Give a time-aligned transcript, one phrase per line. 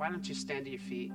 [0.00, 1.12] Why don't you stand to your feet?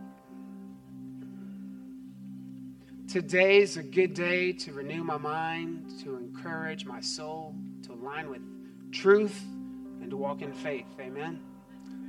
[3.12, 8.44] Today's a good day to renew my mind, to encourage my soul, to align with
[8.92, 9.44] truth,
[10.04, 10.86] and to walk in faith.
[11.00, 11.40] Amen.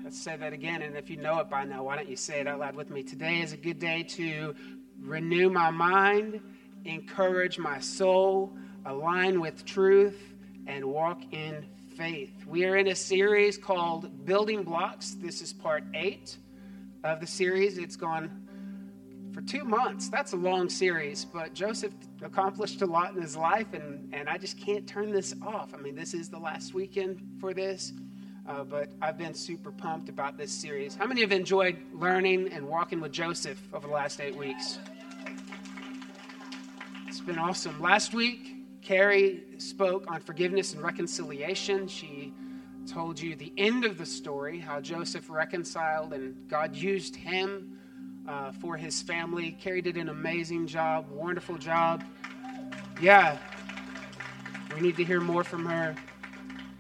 [0.05, 0.83] Let's say that again.
[0.83, 2.91] And if you know it by now, why don't you say it out loud with
[2.91, 3.03] me?
[3.03, 4.55] Today is a good day to
[5.01, 6.43] renew my mind,
[6.85, 8.53] encourage my soul,
[8.85, 10.35] align with truth,
[10.67, 11.65] and walk in
[11.97, 12.45] faith.
[12.47, 15.13] We are in a series called Building Blocks.
[15.13, 16.37] This is part eight
[17.05, 17.79] of the series.
[17.79, 18.47] It's gone
[19.33, 20.09] for two months.
[20.09, 21.93] That's a long series, but Joseph
[22.23, 25.75] accomplished a lot in his life, and, and I just can't turn this off.
[25.75, 27.93] I mean, this is the last weekend for this,
[28.49, 30.95] uh, but I've been super pumped about this series.
[30.95, 34.79] How many have enjoyed learning and walking with Joseph over the last eight weeks?
[37.07, 37.81] It's been awesome.
[37.81, 41.89] Last week, Carrie spoke on forgiveness and reconciliation.
[41.89, 42.33] She
[42.87, 47.79] told you the end of the story, how Joseph reconciled and God used him
[48.27, 49.57] uh, for his family.
[49.61, 52.05] Carrie did an amazing job, wonderful job.
[53.01, 53.39] Yeah,
[54.75, 55.95] we need to hear more from her.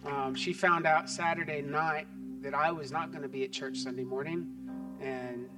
[0.07, 2.07] Um, she found out Saturday night
[2.43, 4.47] that I was not going to be at church Sunday morning,
[5.01, 5.49] and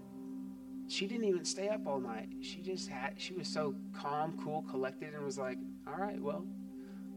[0.88, 2.28] she didn't even stay up all night.
[2.41, 6.46] She just had, she was so calm, cool, collected, and was like, all right, well,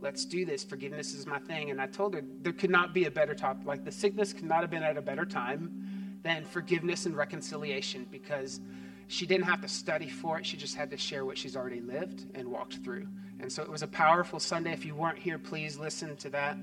[0.01, 0.63] let's do this.
[0.63, 1.69] Forgiveness is my thing.
[1.69, 3.65] And I told her there could not be a better topic.
[3.65, 8.05] Like the sickness could not have been at a better time than forgiveness and reconciliation
[8.11, 8.59] because
[9.07, 10.45] she didn't have to study for it.
[10.45, 13.07] She just had to share what she's already lived and walked through.
[13.39, 14.71] And so it was a powerful Sunday.
[14.71, 16.57] If you weren't here, please listen to that.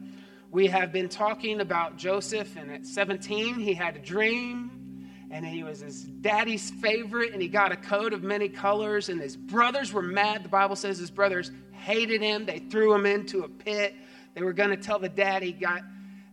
[0.50, 4.78] We have been talking about Joseph, and at 17, he had a dream
[5.30, 9.20] and he was his daddy's favorite, and he got a coat of many colors, and
[9.20, 10.42] his brothers were mad.
[10.42, 12.44] The Bible says his brothers hated him.
[12.44, 13.94] They threw him into a pit.
[14.34, 15.82] They were going to tell the dad he got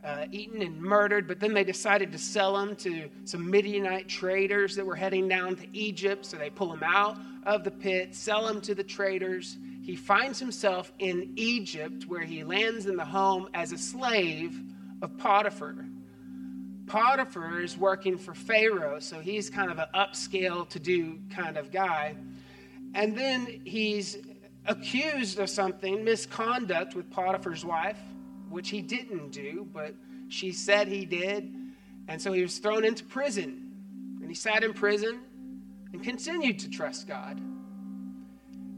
[0.04, 4.76] uh, eaten and murdered, but then they decided to sell him to some Midianite traders
[4.76, 6.26] that were heading down to Egypt.
[6.26, 9.58] So they pull him out of the pit, sell him to the traders.
[9.82, 14.62] He finds himself in Egypt, where he lands in the home as a slave
[15.02, 15.86] of Potiphar.
[16.88, 21.72] Potiphar is working for Pharaoh, so he's kind of an upscale to do kind of
[21.72, 22.16] guy.
[22.94, 24.18] And then he's
[24.68, 28.00] accused of something, misconduct with Potiphar's wife,
[28.50, 29.96] which he didn't do, but
[30.28, 31.54] she said he did.
[32.08, 33.72] And so he was thrown into prison.
[34.22, 35.20] And he sat in prison
[35.94, 37.40] and continued to trust God.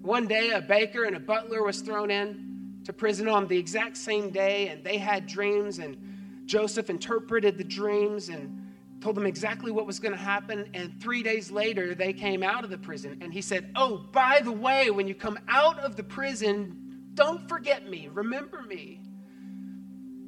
[0.01, 3.97] One day, a baker and a butler was thrown in to prison on the exact
[3.97, 5.97] same day, and they had dreams and
[6.45, 8.56] Joseph interpreted the dreams and
[9.01, 10.69] told them exactly what was going to happen.
[10.73, 13.17] And three days later, they came out of the prison.
[13.21, 17.47] And he said, Oh, by the way, when you come out of the prison, don't
[17.47, 19.01] forget me, remember me.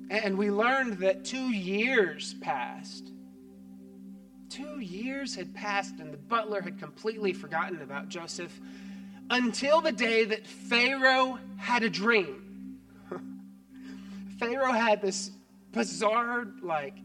[0.09, 3.11] And we learned that two years passed.
[4.49, 8.59] Two years had passed, and the butler had completely forgotten about Joseph
[9.29, 12.79] until the day that Pharaoh had a dream.
[14.39, 15.29] Pharaoh had this
[15.71, 16.97] bizarre, like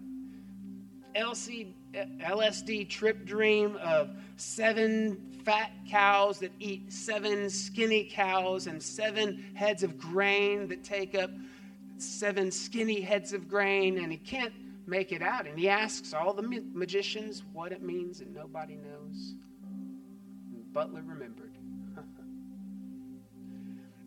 [1.15, 8.83] LC, eh, LSD trip dream of seven fat cows that eat seven skinny cows and
[8.83, 11.31] seven heads of grain that take up
[11.99, 14.53] seven skinny heads of grain, and he can't
[14.87, 15.47] make it out.
[15.47, 16.43] And he asks all the
[16.73, 19.35] magicians what it means, and nobody knows.
[20.53, 21.54] And Butler remembered.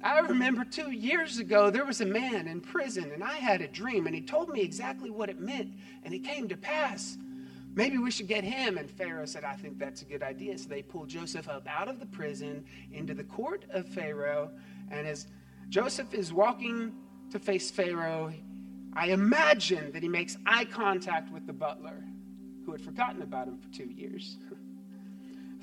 [0.04, 3.68] I remember two years ago, there was a man in prison, and I had a
[3.68, 7.18] dream, and he told me exactly what it meant, and it came to pass.
[7.78, 8.80] Maybe we should get him.
[8.80, 10.58] And Pharaoh said, I think that's a good idea.
[10.58, 14.50] So they pulled Joseph up out of the prison into the court of Pharaoh.
[14.90, 15.28] And as
[15.70, 16.92] Joseph is walking
[17.30, 18.34] to face Pharaoh,
[18.94, 22.04] I imagine that he makes eye contact with the butler
[22.66, 24.40] who had forgotten about him for two years.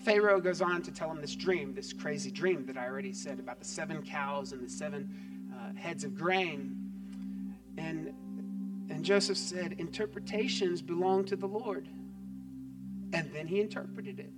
[0.04, 3.38] Pharaoh goes on to tell him this dream, this crazy dream that I already said
[3.38, 5.09] about the seven cows and the seven
[5.54, 6.76] uh, heads of grain.
[7.78, 8.12] And,
[8.91, 11.88] and Joseph said, Interpretations belong to the Lord.
[13.15, 14.33] And then he interpreted it.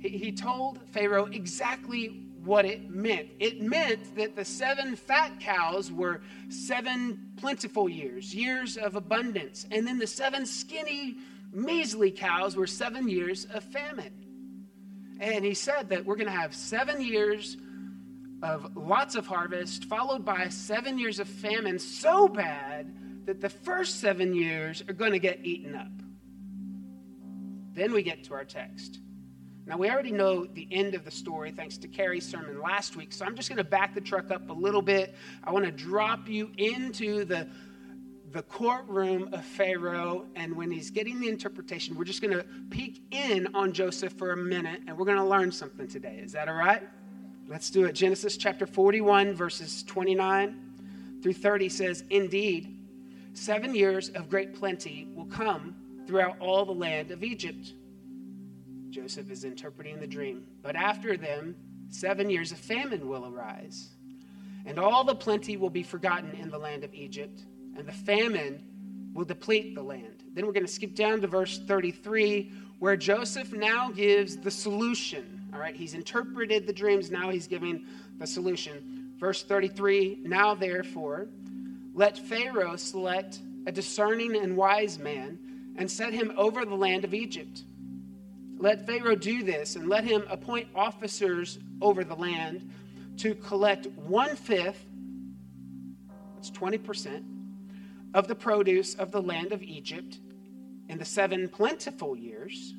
[0.00, 3.28] He, he told Pharaoh exactly what it meant.
[3.38, 9.66] It meant that the seven fat cows were seven plentiful years, years of abundance.
[9.70, 11.18] And then the seven skinny,
[11.52, 14.25] measly cows were seven years of famine.
[15.20, 17.56] And he said that we're going to have seven years
[18.42, 22.94] of lots of harvest, followed by seven years of famine so bad
[23.26, 25.88] that the first seven years are going to get eaten up.
[27.72, 29.00] Then we get to our text.
[29.66, 33.12] Now, we already know the end of the story thanks to Carrie's sermon last week,
[33.12, 35.14] so I'm just going to back the truck up a little bit.
[35.42, 37.48] I want to drop you into the
[38.32, 40.26] the courtroom of Pharaoh.
[40.34, 44.32] And when he's getting the interpretation, we're just going to peek in on Joseph for
[44.32, 46.20] a minute and we're going to learn something today.
[46.22, 46.82] Is that all right?
[47.48, 47.92] Let's do it.
[47.92, 52.76] Genesis chapter 41, verses 29 through 30 says, Indeed,
[53.34, 55.76] seven years of great plenty will come
[56.06, 57.74] throughout all the land of Egypt.
[58.90, 60.44] Joseph is interpreting the dream.
[60.62, 61.54] But after them,
[61.88, 63.90] seven years of famine will arise,
[64.64, 67.44] and all the plenty will be forgotten in the land of Egypt,
[67.76, 68.62] and the famine
[69.14, 70.24] will deplete the land.
[70.34, 75.48] Then we're going to skip down to verse 33, where Joseph now gives the solution.
[75.52, 77.86] All right, he's interpreted the dreams, now he's giving
[78.18, 79.14] the solution.
[79.18, 81.28] Verse 33 Now therefore,
[81.94, 85.38] let Pharaoh select a discerning and wise man
[85.76, 87.64] and set him over the land of Egypt.
[88.58, 92.70] Let Pharaoh do this and let him appoint officers over the land
[93.18, 94.84] to collect one fifth,
[96.34, 97.22] that's 20%,
[98.14, 100.18] of the produce of the land of Egypt
[100.88, 102.74] in the seven plentiful years,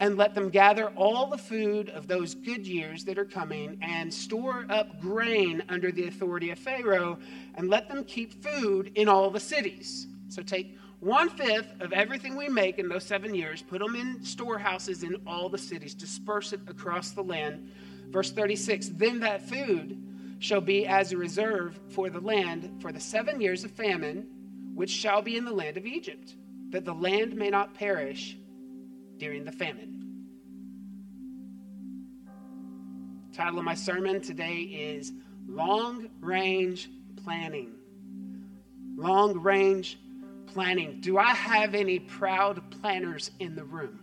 [0.00, 4.12] and let them gather all the food of those good years that are coming and
[4.12, 7.18] store up grain under the authority of Pharaoh,
[7.54, 10.08] and let them keep food in all the cities.
[10.28, 14.24] So take one fifth of everything we make in those seven years, put them in
[14.24, 17.70] storehouses in all the cities, disperse it across the land.
[18.10, 20.00] Verse 36 Then that food
[20.38, 24.28] shall be as a reserve for the land for the seven years of famine,
[24.74, 26.34] which shall be in the land of Egypt,
[26.70, 28.36] that the land may not perish
[29.18, 29.92] during the famine.
[33.32, 35.12] title of my sermon today is
[35.48, 36.90] Long Range
[37.24, 37.72] Planning.
[38.94, 39.98] Long Range
[40.46, 41.00] planning.
[41.00, 44.00] Do I have any proud planners in the room?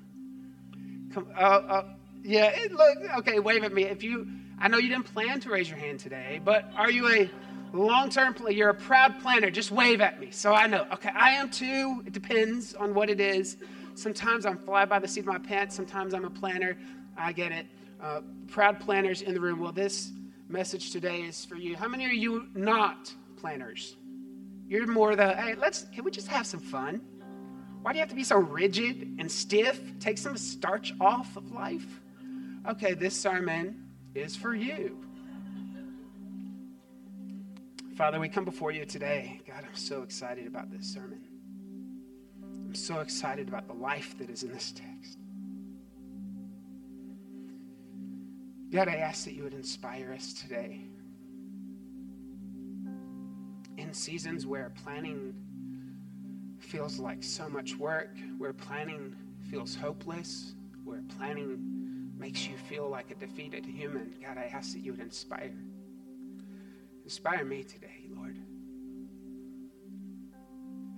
[1.13, 1.85] Come, uh, uh,
[2.23, 3.83] yeah, look, okay, wave at me.
[3.83, 4.27] If you,
[4.59, 7.29] I know you didn't plan to raise your hand today, but are you a
[7.73, 8.51] long-term planner?
[8.51, 9.49] You're a proud planner.
[9.49, 10.85] Just wave at me so I know.
[10.93, 12.03] Okay, I am too.
[12.05, 13.57] It depends on what it is.
[13.95, 15.75] Sometimes I'm fly by the seat of my pants.
[15.75, 16.77] Sometimes I'm a planner.
[17.17, 17.65] I get it.
[18.01, 19.59] Uh, proud planners in the room.
[19.59, 20.11] Well, this
[20.47, 21.75] message today is for you.
[21.75, 23.97] How many are you not planners?
[24.67, 27.01] You're more the, hey, let's, can we just have some fun?
[27.81, 29.81] Why do you have to be so rigid and stiff?
[29.99, 31.99] Take some starch off of life.
[32.67, 35.08] Okay, this sermon is for you.
[37.99, 39.41] Father, we come before you today.
[39.45, 41.19] God, I'm so excited about this sermon.
[42.41, 45.17] I'm so excited about the life that is in this text.
[48.71, 50.85] God, I ask that you would inspire us today
[53.77, 55.35] in seasons where planning
[56.57, 59.13] feels like so much work, where planning
[59.51, 60.55] feels hopeless,
[60.85, 65.01] where planning makes you feel like a defeated human, God, I ask that you would
[65.01, 65.51] inspire.
[67.09, 68.37] Inspire me today, Lord.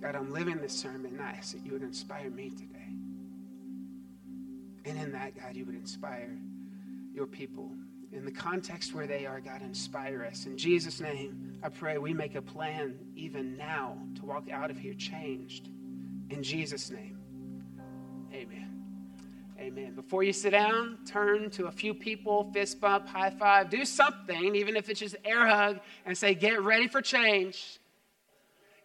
[0.02, 1.18] God, I'm living this sermon.
[1.18, 2.92] I ask that you would inspire me today.
[4.84, 6.36] And in that, God, you would inspire
[7.14, 7.70] your people
[8.12, 10.44] in the context where they are, God, inspire us.
[10.44, 14.76] In Jesus' name, I pray we make a plan even now to walk out of
[14.76, 15.70] here changed.
[16.28, 17.16] In Jesus' name,
[18.34, 18.71] amen.
[19.62, 19.94] Amen.
[19.94, 24.56] Before you sit down, turn to a few people, fist bump, high five, do something,
[24.56, 27.78] even if it's just air hug, and say, Get ready for change.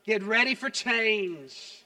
[0.06, 1.84] Get ready for change.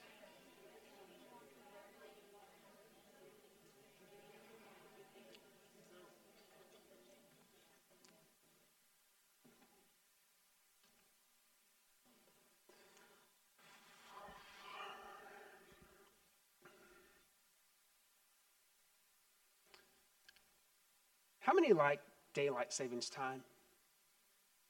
[21.42, 22.00] How many like
[22.34, 23.42] daylight savings time?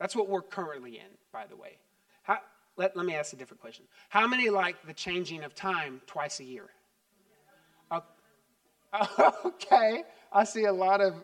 [0.00, 1.78] That's what we're currently in, by the way.
[2.22, 2.38] How,
[2.76, 3.84] let, let me ask a different question.
[4.08, 6.68] How many like the changing of time twice a year?
[9.44, 11.14] Okay, I see a lot of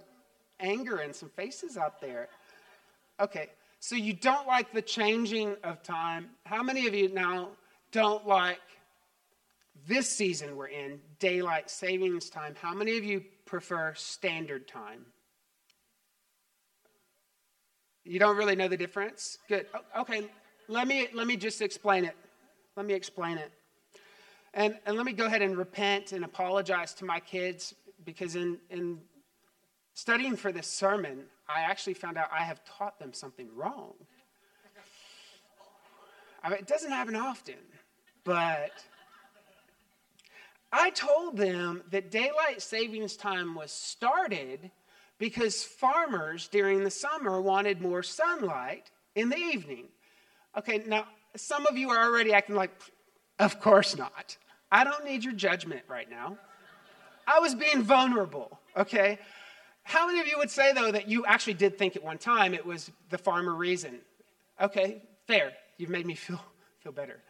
[0.61, 2.29] anger and some faces out there.
[3.21, 3.49] Okay,
[3.81, 6.31] so you don't like the changing of time.
[6.45, 7.51] How many of you now
[7.93, 8.61] don't like
[9.87, 12.55] this season we're in, daylight savings time?
[12.61, 15.05] How many of you prefer standard time?
[18.09, 19.37] You don't really know the difference?
[19.51, 19.67] Good.
[19.99, 20.31] Okay,
[20.67, 22.17] let me, let me just explain it.
[22.75, 23.53] Let me explain it.
[24.55, 27.75] And, and let me go ahead and repent and apologize to my kids
[28.07, 28.99] because in, in
[29.93, 31.25] studying for this sermon,
[31.55, 33.93] I actually found out I have taught them something wrong.
[36.43, 37.57] I mean, it doesn't happen often,
[38.25, 38.73] but
[40.73, 44.71] I told them that daylight savings time was started
[45.19, 49.87] because farmers during the summer wanted more sunlight in the evening.
[50.57, 51.07] Okay, now
[51.37, 52.71] some of you are already acting like,
[53.39, 54.37] Of course not.
[54.71, 56.39] I don't need your judgment right now.
[57.27, 59.19] I was being vulnerable, okay?
[59.83, 62.55] How many of you would say, though, that you actually did think at one time
[62.55, 64.01] it was the farmer reason?
[64.61, 65.53] Okay, fair.
[65.79, 66.41] You've made me feel,
[66.81, 67.21] feel better.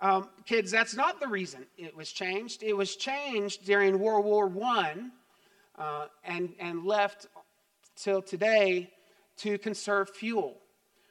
[0.00, 2.62] Um, kids, that's not the reason it was changed.
[2.62, 4.96] It was changed during World War I
[5.78, 7.26] uh, and, and left
[7.96, 8.90] till today
[9.38, 10.56] to conserve fuel.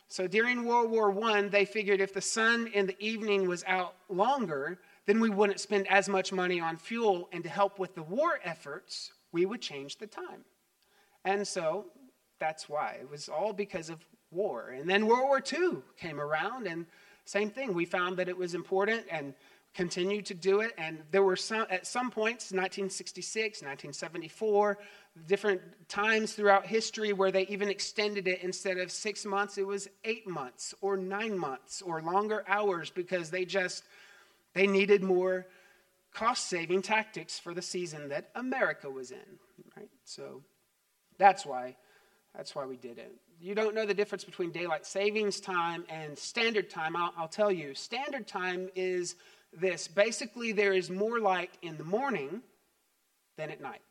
[0.07, 3.95] So during World War I, they figured if the sun in the evening was out
[4.09, 7.29] longer, then we wouldn't spend as much money on fuel.
[7.31, 10.45] And to help with the war efforts, we would change the time.
[11.25, 11.85] And so
[12.39, 12.97] that's why.
[13.01, 14.69] It was all because of war.
[14.69, 16.85] And then World War II came around, and
[17.25, 17.73] same thing.
[17.73, 19.33] We found that it was important and
[19.73, 20.71] continued to do it.
[20.77, 24.77] And there were some, at some points, 1966, 1974,
[25.27, 29.87] different times throughout history where they even extended it instead of six months, it was
[30.03, 33.83] eight months or nine months or longer hours because they just
[34.53, 35.47] they needed more
[36.13, 39.39] cost-saving tactics for the season that America was in.
[39.75, 39.89] Right?
[40.05, 40.43] So
[41.17, 41.75] that's why
[42.35, 43.13] that's why we did it.
[43.39, 46.95] You don't know the difference between daylight savings time and standard time.
[46.95, 47.75] I'll, I'll tell you.
[47.75, 49.15] Standard time is
[49.59, 52.41] this basically, there is more light in the morning
[53.37, 53.81] than at night.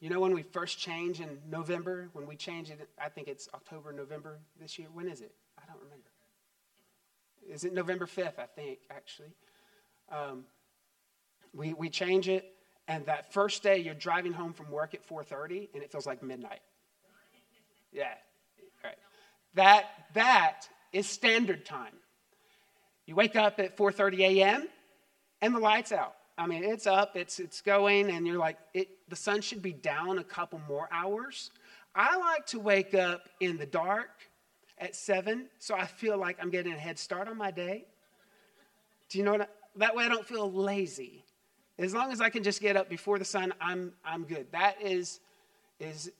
[0.00, 3.48] You know, when we first change in November, when we change it, I think it's
[3.54, 4.88] October, November this year.
[4.92, 5.32] When is it?
[5.58, 6.10] I don't remember.
[7.48, 9.32] Is it November 5th, I think, actually?
[10.10, 10.44] Um,
[11.54, 12.54] we, we change it,
[12.88, 16.22] and that first day you're driving home from work at 4.30, and it feels like
[16.22, 16.60] midnight.
[17.92, 18.12] Yeah,
[18.82, 18.96] right.
[19.54, 21.94] That, that is standard time.
[23.06, 24.68] You wake up at 4:30 a.m.
[25.42, 26.14] and the lights out.
[26.36, 29.72] I mean, it's up, it's it's going, and you're like, it, the sun should be
[29.72, 31.50] down a couple more hours.
[31.94, 34.10] I like to wake up in the dark
[34.78, 37.84] at seven, so I feel like I'm getting a head start on my day.
[39.08, 39.42] Do you know what?
[39.42, 39.46] I,
[39.76, 41.24] that way, I don't feel lazy.
[41.78, 44.46] As long as I can just get up before the sun, I'm I'm good.
[44.52, 45.20] That is
[45.78, 46.10] is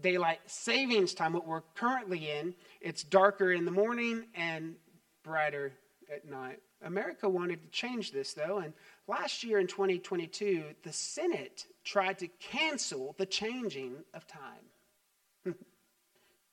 [0.00, 1.34] daylight savings time.
[1.34, 4.74] What we're currently in, it's darker in the morning and
[5.22, 5.72] brighter
[6.12, 6.60] at night.
[6.84, 8.72] America wanted to change this, though, and
[9.08, 15.54] last year in 2022, the Senate tried to cancel the changing of time.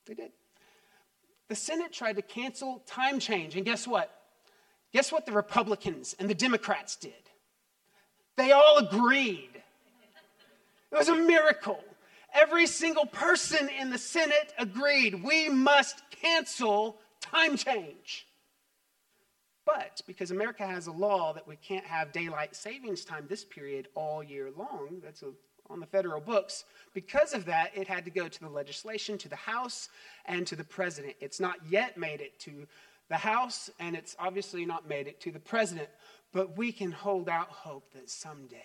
[0.05, 0.31] they did.
[1.47, 4.15] The Senate tried to cancel time change, and guess what?
[4.93, 7.13] Guess what the Republicans and the Democrats did?
[8.37, 9.49] They all agreed.
[10.91, 11.83] It was a miracle.
[12.33, 18.27] Every single person in the Senate agreed we must cancel time change.
[19.75, 23.87] But because America has a law that we can't have daylight savings time this period
[23.95, 25.31] all year long, that's a,
[25.69, 29.29] on the federal books, because of that, it had to go to the legislation, to
[29.29, 29.89] the House,
[30.25, 31.15] and to the president.
[31.19, 32.65] It's not yet made it to
[33.09, 35.89] the House, and it's obviously not made it to the president,
[36.31, 38.63] but we can hold out hope that someday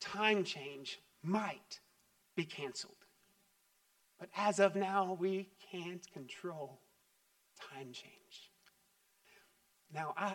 [0.00, 1.80] time change might
[2.34, 2.94] be canceled.
[4.18, 6.80] But as of now, we can't control
[7.72, 8.21] time change.
[9.94, 10.34] Now, I,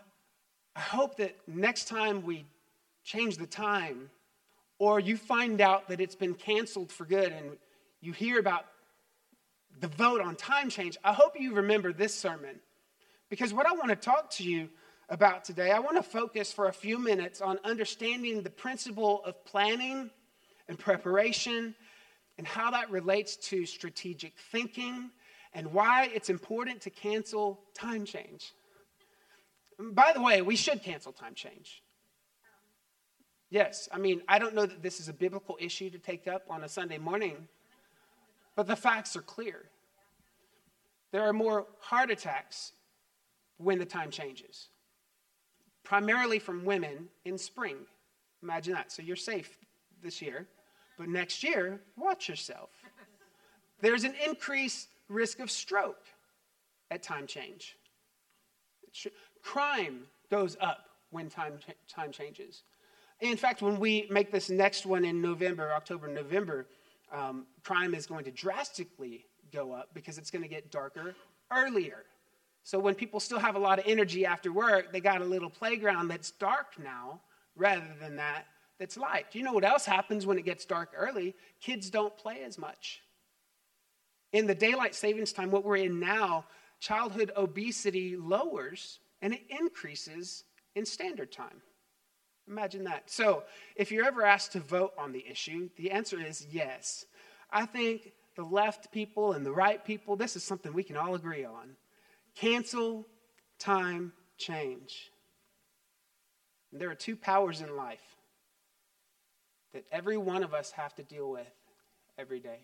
[0.76, 2.46] I hope that next time we
[3.04, 4.10] change the time,
[4.78, 7.58] or you find out that it's been canceled for good and
[8.00, 8.66] you hear about
[9.80, 12.60] the vote on time change, I hope you remember this sermon.
[13.30, 14.70] Because what I want to talk to you
[15.10, 19.44] about today, I want to focus for a few minutes on understanding the principle of
[19.46, 20.12] planning
[20.68, 21.74] and preparation
[22.38, 25.10] and how that relates to strategic thinking
[25.54, 28.54] and why it's important to cancel time change.
[29.80, 31.84] By the way, we should cancel time change.
[33.50, 36.44] Yes, I mean, I don't know that this is a biblical issue to take up
[36.50, 37.48] on a Sunday morning,
[38.56, 39.70] but the facts are clear.
[41.12, 42.74] There are more heart attacks
[43.58, 44.68] when the time changes,
[45.84, 47.78] primarily from women in spring.
[48.44, 48.92] Imagine that.
[48.92, 49.58] So you're safe
[50.04, 50.48] this year,
[50.98, 52.72] but next year, watch yourself.
[53.80, 56.04] There's an increased risk of stroke
[56.92, 57.78] at time change.
[59.44, 62.64] Crime goes up when time, time changes.
[63.20, 66.68] In fact, when we make this next one in November, October, November,
[67.12, 71.16] um, crime is going to drastically go up because it's going to get darker
[71.52, 72.04] earlier.
[72.64, 75.50] So when people still have a lot of energy after work, they got a little
[75.50, 77.22] playground that's dark now
[77.56, 78.46] rather than that
[78.80, 79.32] that's light.
[79.32, 81.34] Do you know what else happens when it gets dark early?
[81.62, 83.02] Kids don't play as much.
[84.34, 86.46] In the daylight savings time, what we're in now,
[86.80, 90.44] childhood obesity lowers and it increases
[90.76, 91.62] in standard time.
[92.48, 93.10] Imagine that.
[93.10, 93.44] So,
[93.76, 97.06] if you're ever asked to vote on the issue, the answer is yes.
[97.52, 101.16] I think the left people and the right people, this is something we can all
[101.16, 101.76] agree on.
[102.36, 103.06] Cancel
[103.60, 105.12] time change.
[106.72, 108.16] And there are two powers in life
[109.74, 111.52] that every one of us have to deal with
[112.18, 112.60] every day.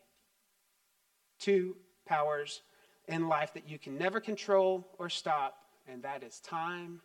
[1.39, 2.61] Two powers
[3.07, 5.55] in life that you can never control or stop,
[5.87, 7.01] and that is time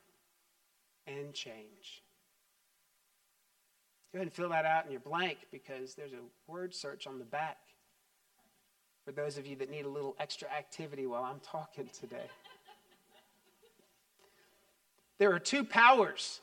[1.07, 2.03] and change.
[4.13, 7.19] Go ahead and fill that out in your blank because there's a word search on
[7.19, 7.59] the back
[9.05, 12.27] for those of you that need a little extra activity while I'm talking today.
[15.19, 16.41] there are two powers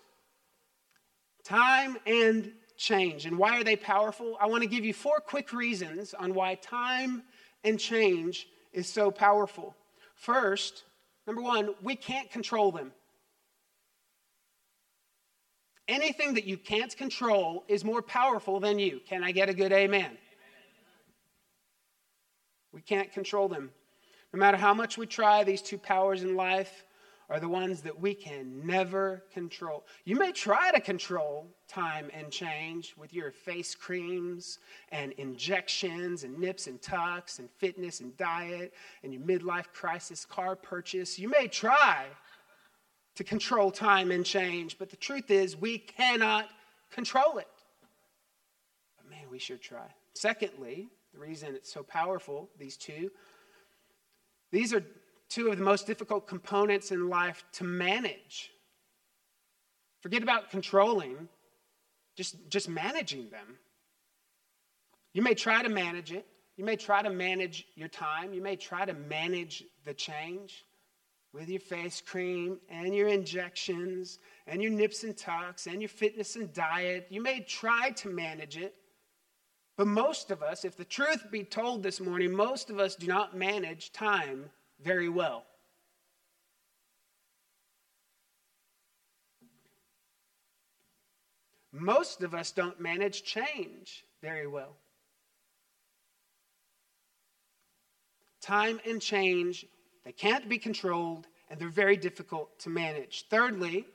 [1.44, 3.26] time and change.
[3.26, 4.36] And why are they powerful?
[4.42, 7.22] I want to give you four quick reasons on why time
[7.64, 9.76] and change is so powerful.
[10.16, 10.84] First,
[11.28, 12.92] number one, we can't control them.
[15.88, 19.02] Anything that you can't control is more powerful than you.
[19.08, 20.02] Can I get a good amen?
[20.02, 20.18] amen?
[22.72, 23.70] We can't control them.
[24.34, 26.84] No matter how much we try, these two powers in life
[27.30, 29.86] are the ones that we can never control.
[30.04, 34.60] You may try to control time and change with your face creams
[34.92, 40.56] and injections and nips and tucks and fitness and diet and your midlife crisis car
[40.56, 41.18] purchase.
[41.18, 42.06] You may try
[43.16, 46.50] to control time and change, but the truth is we cannot
[46.92, 47.48] control it.
[48.98, 49.88] But man, we should try.
[50.14, 53.10] Secondly, the reason it's so powerful, these two,
[54.52, 54.84] these are
[55.30, 58.52] two of the most difficult components in life to manage.
[60.02, 61.28] Forget about controlling,
[62.16, 63.58] just, just managing them.
[65.14, 66.26] You may try to manage it.
[66.58, 68.34] You may try to manage your time.
[68.34, 70.64] You may try to manage the change
[71.34, 76.36] with your face cream and your injections and your nips and tucks and your fitness
[76.38, 77.08] and diet.
[77.10, 78.74] You may try to manage it.
[79.78, 83.08] But most of us, if the truth be told this morning, most of us do
[83.08, 84.50] not manage time
[84.86, 85.44] very well.
[91.74, 94.78] Most of us don't manage change very well.
[98.42, 99.66] Time and change,
[100.06, 103.26] they can't be controlled, and they're very difficult to manage.
[103.30, 103.86] Thirdly,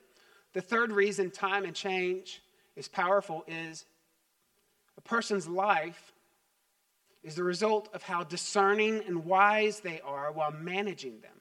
[0.54, 2.42] the third reason time and change
[2.74, 3.86] is powerful is
[4.98, 6.12] a person's life
[7.22, 11.40] is the result of how discerning and wise they are while managing them.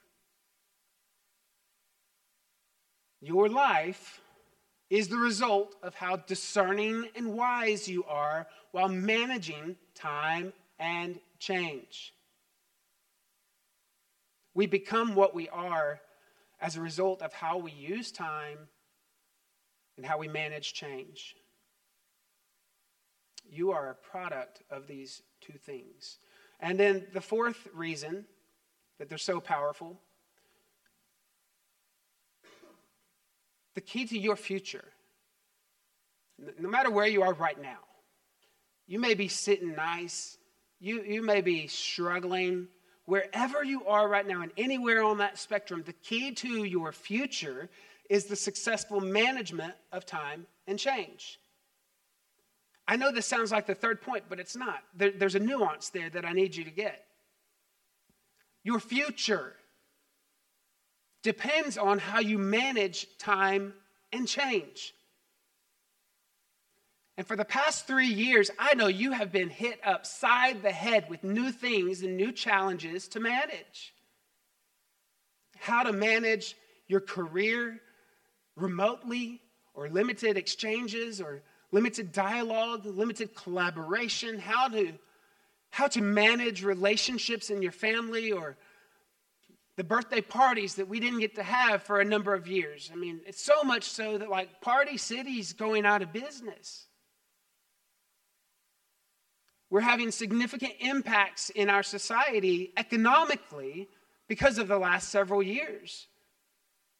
[3.20, 4.20] Your life
[4.88, 12.12] is the result of how discerning and wise you are while managing time and change.
[14.54, 16.00] We become what we are
[16.60, 18.58] as a result of how we use time
[19.96, 21.36] and how we manage change.
[23.48, 26.18] You are a product of these two things.
[26.60, 28.26] And then the fourth reason
[28.98, 30.00] that they're so powerful
[33.74, 34.84] the key to your future,
[36.58, 37.78] no matter where you are right now,
[38.86, 40.36] you may be sitting nice,
[40.80, 42.68] you, you may be struggling.
[43.06, 47.68] Wherever you are right now and anywhere on that spectrum, the key to your future
[48.08, 51.40] is the successful management of time and change.
[52.90, 54.82] I know this sounds like the third point, but it's not.
[54.96, 57.04] There, there's a nuance there that I need you to get.
[58.64, 59.54] Your future
[61.22, 63.74] depends on how you manage time
[64.12, 64.92] and change.
[67.16, 71.08] And for the past three years, I know you have been hit upside the head
[71.08, 73.94] with new things and new challenges to manage.
[75.60, 76.56] How to manage
[76.88, 77.78] your career
[78.56, 79.42] remotely
[79.74, 84.92] or limited exchanges or limited dialogue, limited collaboration, how to,
[85.70, 88.56] how to manage relationships in your family or
[89.76, 92.90] the birthday parties that we didn't get to have for a number of years.
[92.92, 96.86] I mean, it's so much so that like Party City's going out of business.
[99.70, 103.88] We're having significant impacts in our society economically
[104.28, 106.08] because of the last several years.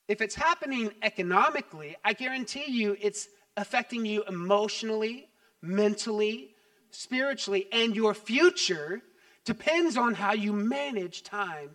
[0.09, 5.29] If it's happening economically, I guarantee you it's affecting you emotionally,
[5.63, 6.55] mentally,
[6.91, 9.03] spiritually, and your future
[9.45, 11.71] depends on how you manage time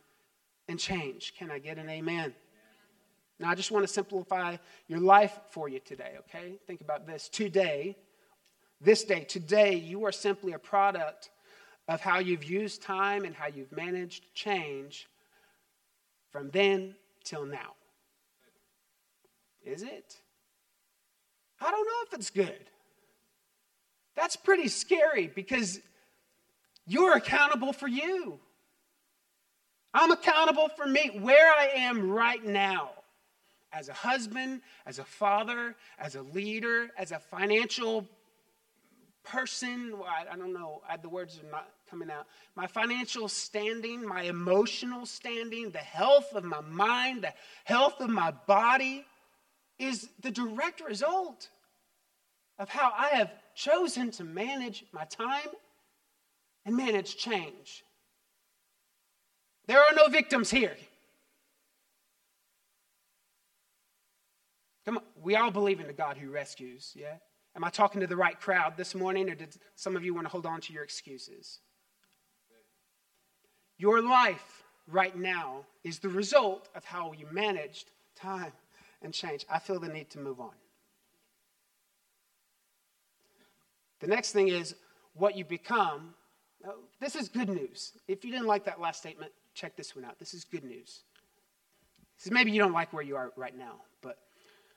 [0.67, 1.33] and change.
[1.37, 2.33] Can I get an amen?
[3.39, 4.57] Now, I just want to simplify
[4.87, 6.57] your life for you today, okay?
[6.67, 7.27] Think about this.
[7.27, 7.97] Today,
[8.79, 11.29] this day, today, you are simply a product
[11.87, 15.07] of how you've used time and how you've managed change
[16.31, 17.73] from then till now.
[19.63, 20.21] Is it?
[21.61, 22.69] I don't know if it's good.
[24.15, 25.79] That's pretty scary because
[26.85, 28.39] you're accountable for you.
[29.93, 32.91] I'm accountable for me, where I am right now.
[33.75, 38.07] as a husband, as a father, as a leader, as a financial
[39.23, 39.97] person.
[39.99, 42.25] Well, I, don't know, I, the words are not coming out.
[42.55, 47.33] My financial standing, my emotional standing, the health of my mind, the
[47.65, 49.05] health of my body
[49.79, 51.49] is the direct result
[52.57, 55.49] of how I have chosen to manage my time
[56.65, 57.83] and manage change.
[59.67, 60.75] There are no victims here.
[64.85, 67.15] Come on, we all believe in the God who rescues, yeah?
[67.55, 70.25] Am I talking to the right crowd this morning, or did some of you want
[70.27, 71.59] to hold on to your excuses?
[73.77, 78.51] Your life right now is the result of how you managed time
[79.01, 79.45] and change.
[79.49, 80.53] I feel the need to move on.
[83.99, 84.75] The next thing is
[85.13, 86.13] what you become.
[86.99, 87.93] This is good news.
[88.07, 90.19] If you didn't like that last statement, check this one out.
[90.19, 91.01] This is good news.
[92.29, 94.17] Maybe you don't like where you are right now, but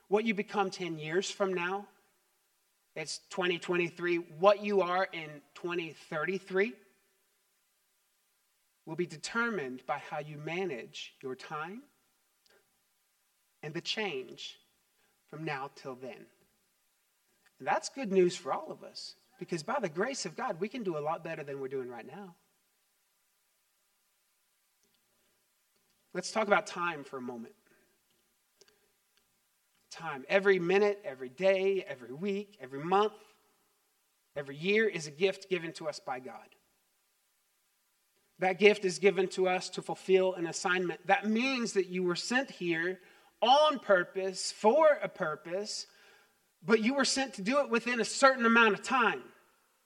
[0.07, 1.87] what you become 10 years from now,
[2.95, 4.17] it's 2023.
[4.39, 6.73] What you are in 2033
[8.85, 11.83] will be determined by how you manage your time
[13.63, 14.57] and the change
[15.29, 16.25] from now till then.
[17.59, 20.67] And that's good news for all of us because by the grace of God, we
[20.67, 22.35] can do a lot better than we're doing right now.
[26.13, 27.53] Let's talk about time for a moment.
[29.91, 30.25] Time.
[30.27, 33.13] Every minute, every day, every week, every month,
[34.35, 36.55] every year is a gift given to us by God.
[38.39, 41.05] That gift is given to us to fulfill an assignment.
[41.05, 42.99] That means that you were sent here
[43.41, 45.87] on purpose, for a purpose,
[46.65, 49.21] but you were sent to do it within a certain amount of time.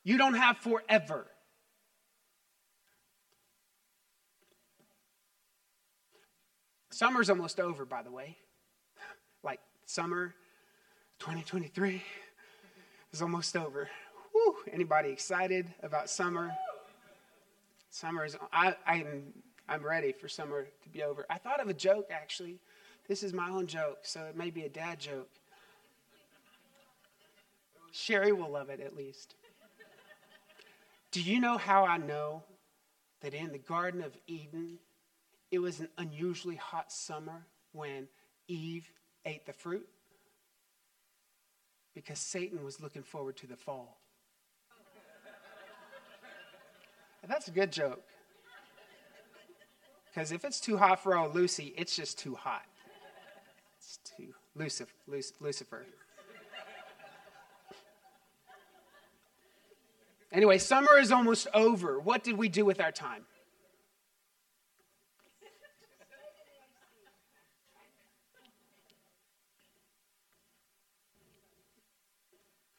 [0.03, 1.27] You don't have forever.
[6.91, 8.37] Summer's almost over, by the way.
[9.43, 10.35] Like summer
[11.19, 12.03] 2023
[13.11, 13.89] is almost over.
[14.31, 16.51] Whew, anybody excited about summer?
[17.89, 19.33] Summer is, I, I'm,
[19.67, 21.25] I'm ready for summer to be over.
[21.29, 22.59] I thought of a joke actually.
[23.07, 25.29] This is my own joke, so it may be a dad joke.
[27.91, 29.35] Sherry will love it at least.
[31.11, 32.43] Do you know how I know
[33.21, 34.79] that in the Garden of Eden,
[35.51, 38.07] it was an unusually hot summer when
[38.47, 38.91] Eve
[39.25, 39.87] ate the fruit?
[41.93, 43.99] Because Satan was looking forward to the fall.
[47.27, 48.03] That's a good joke.
[50.05, 52.63] Because if it's too hot for old Lucy, it's just too hot.
[54.55, 54.91] Lucifer.
[55.39, 55.85] Lucifer.
[60.31, 61.99] Anyway, summer is almost over.
[61.99, 63.23] What did we do with our time?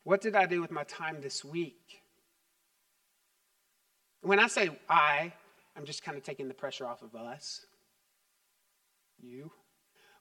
[0.03, 2.03] What did I do with my time this week?
[4.21, 5.33] When I say I,
[5.77, 7.65] I'm just kind of taking the pressure off of us.
[9.23, 9.51] You.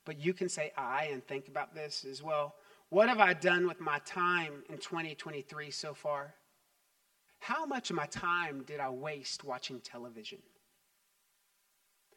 [0.06, 2.56] But you can say I and think about this as well.
[2.90, 6.34] What have I done with my time in 2023 so far?
[7.40, 10.40] How much of my time did I waste watching television?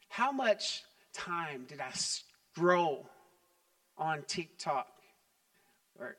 [0.09, 3.09] How much time did I scroll
[3.97, 4.87] on TikTok?
[5.99, 6.15] Or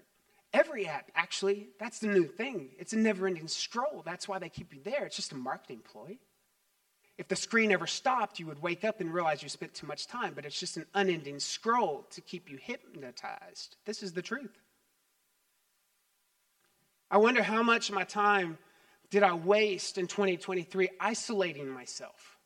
[0.53, 2.71] every app, actually, that's the new thing.
[2.79, 4.03] It's a never ending scroll.
[4.05, 5.07] That's why they keep you there.
[5.07, 6.19] It's just a marketing ploy.
[7.19, 10.07] If the screen ever stopped, you would wake up and realize you spent too much
[10.07, 13.77] time, but it's just an unending scroll to keep you hypnotized.
[13.85, 14.57] This is the truth.
[17.11, 18.57] I wonder how much of my time
[19.11, 22.37] did I waste in 2023 isolating myself?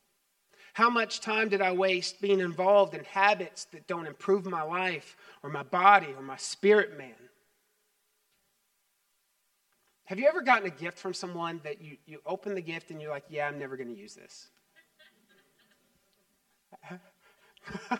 [0.73, 5.15] How much time did I waste being involved in habits that don't improve my life
[5.43, 7.13] or my body or my spirit man?
[10.05, 12.99] Have you ever gotten a gift from someone that you, you open the gift and
[12.99, 14.47] you're like, yeah, I'm never going to use this?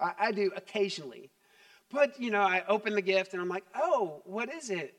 [0.00, 1.30] I, I do occasionally.
[1.90, 4.94] But, you know, I open the gift and I'm like, oh, what is it?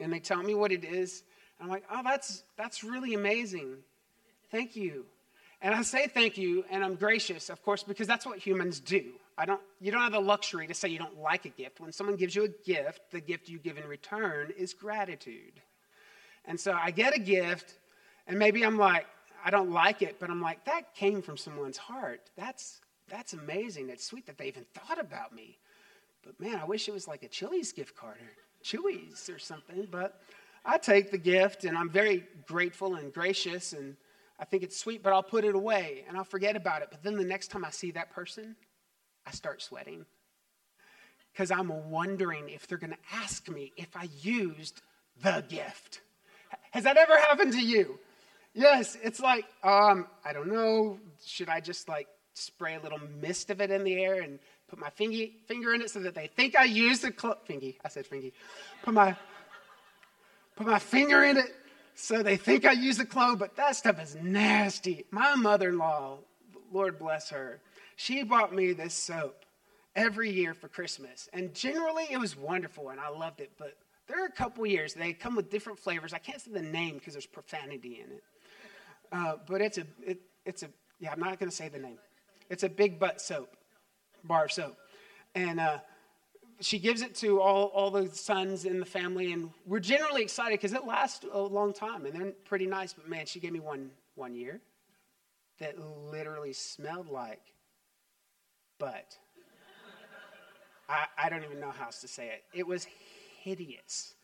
[0.00, 1.22] And they tell me what it is.
[1.58, 3.76] And I'm like, oh, that's, that's really amazing.
[4.50, 5.04] Thank you.
[5.62, 9.04] And I say thank you, and I'm gracious, of course, because that's what humans do.
[9.36, 11.80] I don't, you don't have the luxury to say you don't like a gift.
[11.80, 15.60] When someone gives you a gift, the gift you give in return is gratitude.
[16.46, 17.74] And so I get a gift,
[18.26, 19.06] and maybe I'm like,
[19.44, 22.30] I don't like it, but I'm like, that came from someone's heart.
[22.36, 23.90] That's, that's amazing.
[23.90, 25.58] It's sweet that they even thought about me.
[26.24, 28.32] But man, I wish it was like a Chili's gift card or
[28.64, 29.88] Chuy's or something.
[29.90, 30.20] But
[30.64, 33.96] I take the gift and I'm very grateful and gracious and
[34.38, 36.88] I think it's sweet, but I'll put it away and I'll forget about it.
[36.90, 38.56] But then the next time I see that person,
[39.26, 40.06] I start sweating.
[41.32, 44.82] because I'm wondering if they're going to ask me if I used
[45.22, 46.00] the gift.
[46.72, 47.98] Has that ever happened to you?
[48.54, 50.98] Yes, it's like, um, I don't know.
[51.24, 54.78] Should I just like spray a little mist of it in the air and put
[54.78, 57.78] my finger, finger in it so that they think I used the clo- fingy?
[57.84, 58.32] I said fingy.
[58.82, 59.16] Put my
[60.56, 61.54] put my finger in it
[61.94, 65.04] so they think I use the clove, but that stuff is nasty.
[65.10, 66.18] My mother-in-law,
[66.72, 67.60] Lord bless her,
[67.96, 69.44] she bought me this soap
[69.94, 71.28] every year for Christmas.
[71.32, 73.76] And generally it was wonderful and I loved it, but
[74.08, 76.12] there are a couple years they come with different flavors.
[76.12, 78.24] I can't say the name because there's profanity in it.
[79.12, 80.68] Uh, but it's a, it, it's a,
[80.98, 81.98] yeah, I'm not going to say the name.
[82.48, 83.56] It's a big butt soap,
[84.24, 84.76] bar of soap.
[85.34, 85.78] And uh,
[86.60, 90.58] she gives it to all, all the sons in the family, and we're generally excited
[90.58, 92.92] because it lasts a long time and they're pretty nice.
[92.92, 94.60] But man, she gave me one one year
[95.58, 95.76] that
[96.10, 97.40] literally smelled like
[98.78, 99.16] butt.
[100.88, 102.44] I, I don't even know how else to say it.
[102.52, 102.86] It was
[103.42, 104.14] hideous,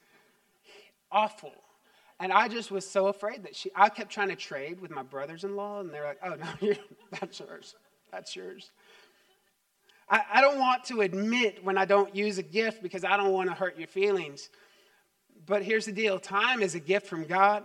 [1.10, 1.52] awful.
[2.18, 5.02] And I just was so afraid that she, I kept trying to trade with my
[5.02, 6.74] brothers in law, and they're like, oh, no,
[7.20, 7.74] that's yours.
[8.10, 8.70] That's yours.
[10.08, 13.32] I, I don't want to admit when I don't use a gift because I don't
[13.32, 14.48] want to hurt your feelings.
[15.44, 17.64] But here's the deal time is a gift from God,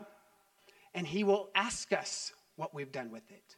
[0.94, 3.56] and He will ask us what we've done with it.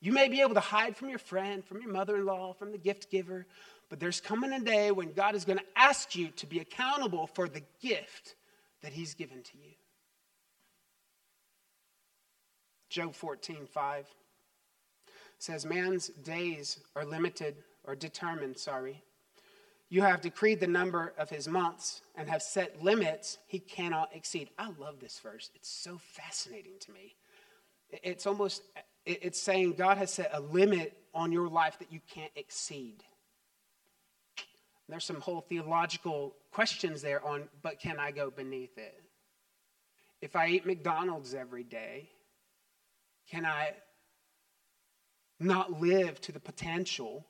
[0.00, 2.70] You may be able to hide from your friend, from your mother in law, from
[2.70, 3.46] the gift giver,
[3.88, 7.26] but there's coming a day when God is going to ask you to be accountable
[7.26, 8.36] for the gift
[8.82, 9.72] that He's given to you.
[12.90, 14.06] Job 14, 5
[15.38, 19.02] says, Man's days are limited or determined, sorry.
[19.90, 24.50] You have decreed the number of his months and have set limits he cannot exceed.
[24.58, 25.50] I love this verse.
[25.54, 27.14] It's so fascinating to me.
[27.90, 28.62] It's almost,
[29.08, 33.02] it's saying God has set a limit on your life that you can't exceed.
[34.88, 39.02] There's some whole theological questions there on, but can I go beneath it?
[40.20, 42.08] If I eat McDonald's every day,
[43.30, 43.74] can I
[45.40, 47.24] not live to the potential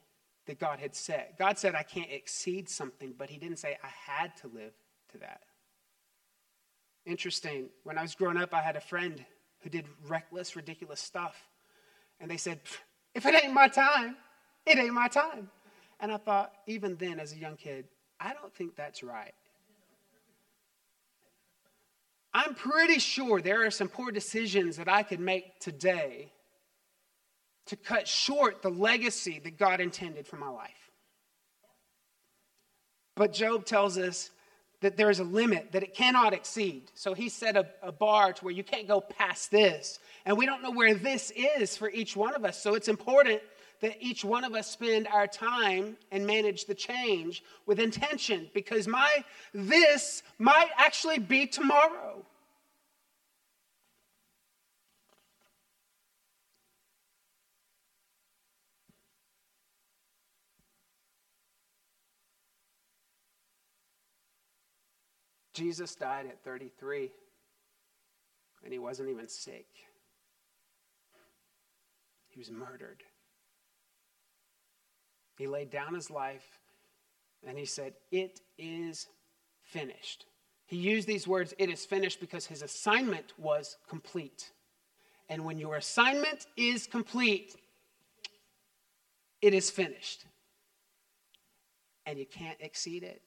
[0.47, 1.39] that God had set.
[1.39, 4.73] God said, I can't exceed something, but He didn't say I had to live
[5.13, 5.43] to that.
[7.07, 7.69] Interesting.
[7.85, 9.25] When I was growing up, I had a friend
[9.61, 11.37] who did reckless, ridiculous stuff.
[12.21, 12.61] And they said,
[13.15, 14.17] If it ain't my time,
[14.67, 15.51] it ain't my time.
[16.01, 17.87] And I thought, even then, as a young kid,
[18.21, 19.35] I don't think that's right.
[22.35, 26.31] I'm pretty sure there are some poor decisions that I could make today
[27.67, 30.91] to cut short the legacy that God intended for my life.
[33.17, 34.31] But Job tells us
[34.81, 36.91] that there is a limit that it cannot exceed.
[36.95, 39.99] So he set a, a, bar to where you can't go past this.
[40.25, 42.63] And we don't know where this is for each one of us.
[42.63, 43.41] So it's important
[43.81, 48.87] that each one of us spend our time and manage the change with intention because
[48.89, 52.25] my this might actually be tomorrow.
[65.59, 67.11] Jesus died at 33,
[68.63, 69.67] and he wasn't even sick.
[72.29, 73.03] He was murdered.
[75.37, 76.47] He laid down his life
[77.45, 79.09] and he said, It is
[79.65, 80.27] finished.
[80.67, 84.53] He used these words, It is finished, because his assignment was complete.
[85.29, 87.57] And when your assignment is complete,
[89.43, 90.25] it is finished.
[92.07, 93.23] And you can't exceed it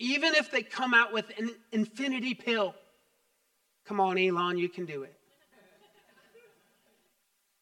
[0.00, 2.74] even if they come out with an infinity pill.
[3.84, 5.14] Come on, Elon, you can do it.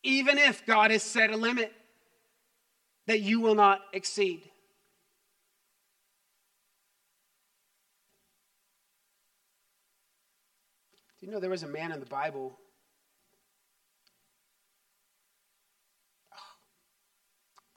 [0.05, 1.73] Even if God has set a limit
[3.07, 4.43] that you will not exceed.
[11.19, 12.57] Do you know there was a man in the Bible?
[16.33, 16.37] Oh,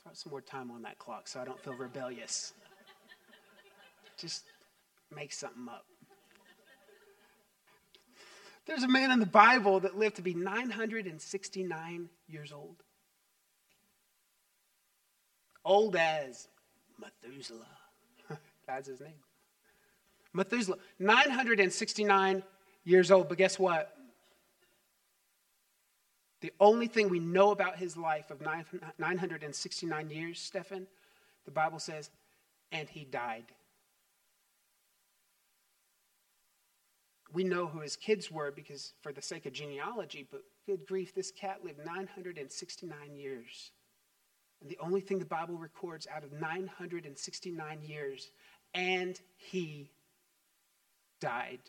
[0.04, 2.54] throw some more time on that clock so I don't feel rebellious.
[4.18, 4.44] Just
[5.14, 5.86] make something up.
[8.66, 12.78] There's a man in the Bible that lived to be 969 years old.
[15.66, 16.48] Old as
[17.00, 17.66] Methuselah.
[18.68, 19.14] That's his name.
[20.34, 20.78] Methuselah.
[21.00, 22.44] 969
[22.84, 23.96] years old, but guess what?
[26.42, 28.42] The only thing we know about his life of
[28.98, 30.88] 969 years, Stefan,
[31.46, 32.10] the Bible says,
[32.72, 33.46] and he died.
[37.34, 41.14] We know who his kids were because for the sake of genealogy, but good grief,
[41.14, 43.72] this cat lived 969 years.
[44.62, 48.32] And the only thing the Bible records out of 969 years,
[48.74, 49.92] and he
[51.20, 51.60] died.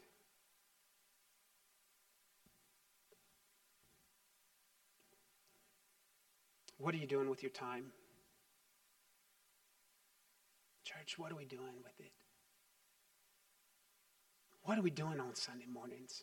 [6.79, 7.93] What are you doing with your time?
[10.85, 12.11] Church, what are we doing with it?
[14.65, 16.23] What are we doing on Sunday mornings?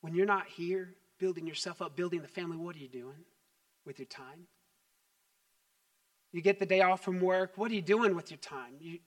[0.00, 3.24] When you're not here building yourself up, building the family, what are you doing
[3.84, 4.46] with your time?
[6.32, 8.74] You get the day off from work, what are you doing with your time?
[8.80, 8.98] You,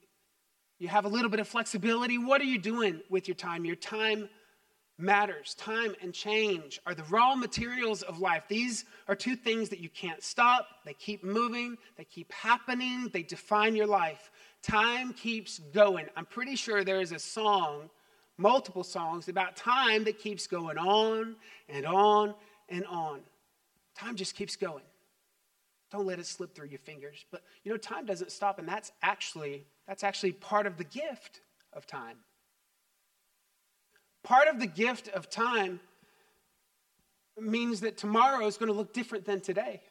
[0.78, 3.64] you have a little bit of flexibility, what are you doing with your time?
[3.64, 4.30] Your time
[4.98, 5.56] matters.
[5.56, 8.44] Time and change are the raw materials of life.
[8.48, 10.68] These are two things that you can't stop.
[10.86, 14.32] They keep moving, they keep happening, they define your life.
[14.62, 16.08] Time keeps going.
[16.16, 17.90] I'm pretty sure there is a song,
[18.38, 21.36] multiple songs, about time that keeps going on
[21.70, 22.34] and on
[22.70, 23.22] and on.
[23.96, 24.84] Time just keeps going.
[25.92, 27.26] Don't let it slip through your fingers.
[27.32, 31.42] But you know, time doesn't stop, and that's actually that's actually part of the gift
[31.72, 32.18] of time.
[34.24, 35.80] Part of the gift of time
[37.40, 39.82] means that tomorrow is going to look different than today.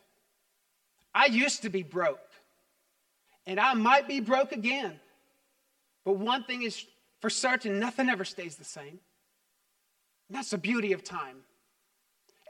[1.15, 2.19] I used to be broke,
[3.47, 4.99] and I might be broke again.
[6.05, 6.85] But one thing is
[7.23, 8.99] for certain nothing ever stays the same.
[10.29, 11.37] And that's the beauty of time.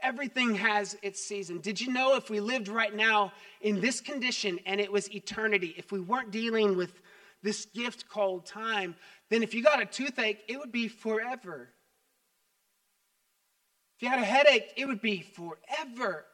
[0.01, 1.59] Everything has its season.
[1.59, 3.31] Did you know if we lived right now
[3.61, 7.01] in this condition and it was eternity, if we weren't dealing with
[7.43, 8.95] this gift called time,
[9.29, 11.69] then if you got a toothache, it would be forever.
[13.95, 16.25] If you had a headache, it would be forever.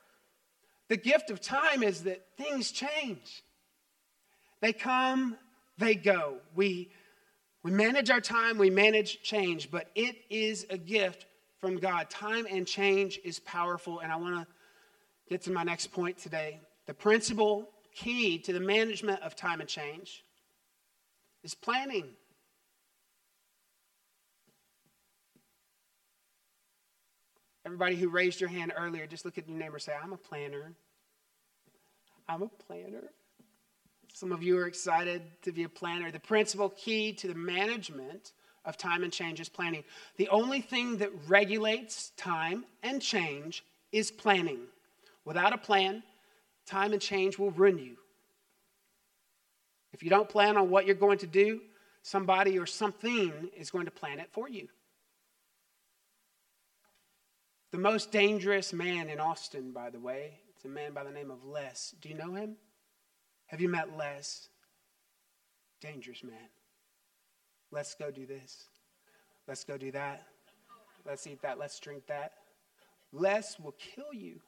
[0.87, 3.43] The gift of time is that things change.
[4.61, 5.37] They come,
[5.77, 6.37] they go.
[6.55, 6.91] We,
[7.63, 11.25] we manage our time, we manage change, but it is a gift
[11.59, 12.09] from God.
[12.09, 14.47] Time and change is powerful, and I want to
[15.29, 16.59] get to my next point today.
[16.85, 20.23] The principal key to the management of time and change
[21.43, 22.05] is planning.
[27.65, 30.17] Everybody who raised your hand earlier, just look at your neighbor and say, I'm a
[30.17, 30.73] planner.
[32.27, 33.11] I'm a planner.
[34.13, 36.11] Some of you are excited to be a planner.
[36.11, 38.33] The principal key to the management
[38.65, 39.83] of time and change is planning.
[40.17, 44.59] The only thing that regulates time and change is planning.
[45.25, 46.03] Without a plan,
[46.65, 47.97] time and change will ruin you.
[49.93, 51.61] If you don't plan on what you're going to do,
[52.03, 54.67] somebody or something is going to plan it for you.
[57.71, 61.29] The most dangerous man in Austin, by the way, it's a man by the name
[61.31, 61.93] of Les.
[62.01, 62.55] Do you know him?
[63.49, 64.47] Have you met Les?
[65.81, 66.49] Dangerous man.
[67.71, 68.65] Let's go do this.
[69.47, 70.27] Let's go do that.
[71.05, 71.57] Let's eat that.
[71.57, 72.33] Let's drink that.
[73.11, 74.39] Less will kill you.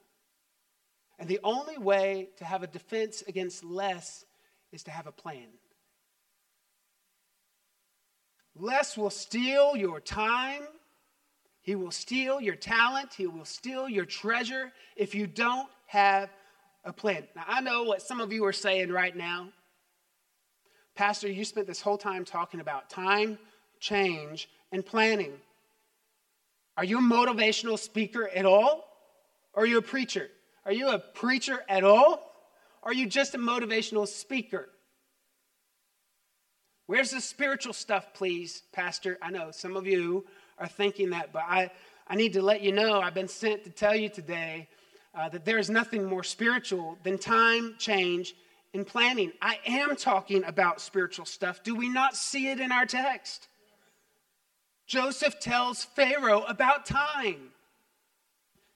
[1.18, 4.24] And the only way to have a defense against less
[4.70, 5.48] is to have a plan.
[8.54, 10.62] Less will steal your time.
[11.60, 13.14] He will steal your talent.
[13.14, 16.30] He will steal your treasure if you don't have
[16.84, 17.26] a plan.
[17.36, 19.48] Now, I know what some of you are saying right now.
[20.94, 23.38] Pastor, you spent this whole time talking about time,
[23.80, 25.32] change, and planning.
[26.76, 28.88] Are you a motivational speaker at all?
[29.54, 30.28] Or are you a preacher?
[30.64, 32.32] Are you a preacher at all?
[32.82, 34.68] Or are you just a motivational speaker?
[36.86, 39.18] Where's the spiritual stuff, please, Pastor?
[39.22, 40.26] I know some of you
[40.58, 41.70] are thinking that, but I,
[42.08, 44.68] I need to let you know I've been sent to tell you today
[45.14, 48.34] uh, that there is nothing more spiritual than time, change,
[48.74, 49.32] and planning.
[49.40, 51.62] I am talking about spiritual stuff.
[51.62, 53.48] Do we not see it in our text?
[54.86, 57.50] Joseph tells Pharaoh about time.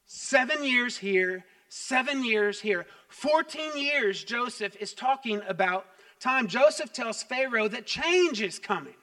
[0.07, 2.87] Seven years here, seven years here.
[3.09, 5.87] 14 years, Joseph is talking about
[6.21, 6.47] time.
[6.47, 8.95] Joseph tells Pharaoh that change is coming.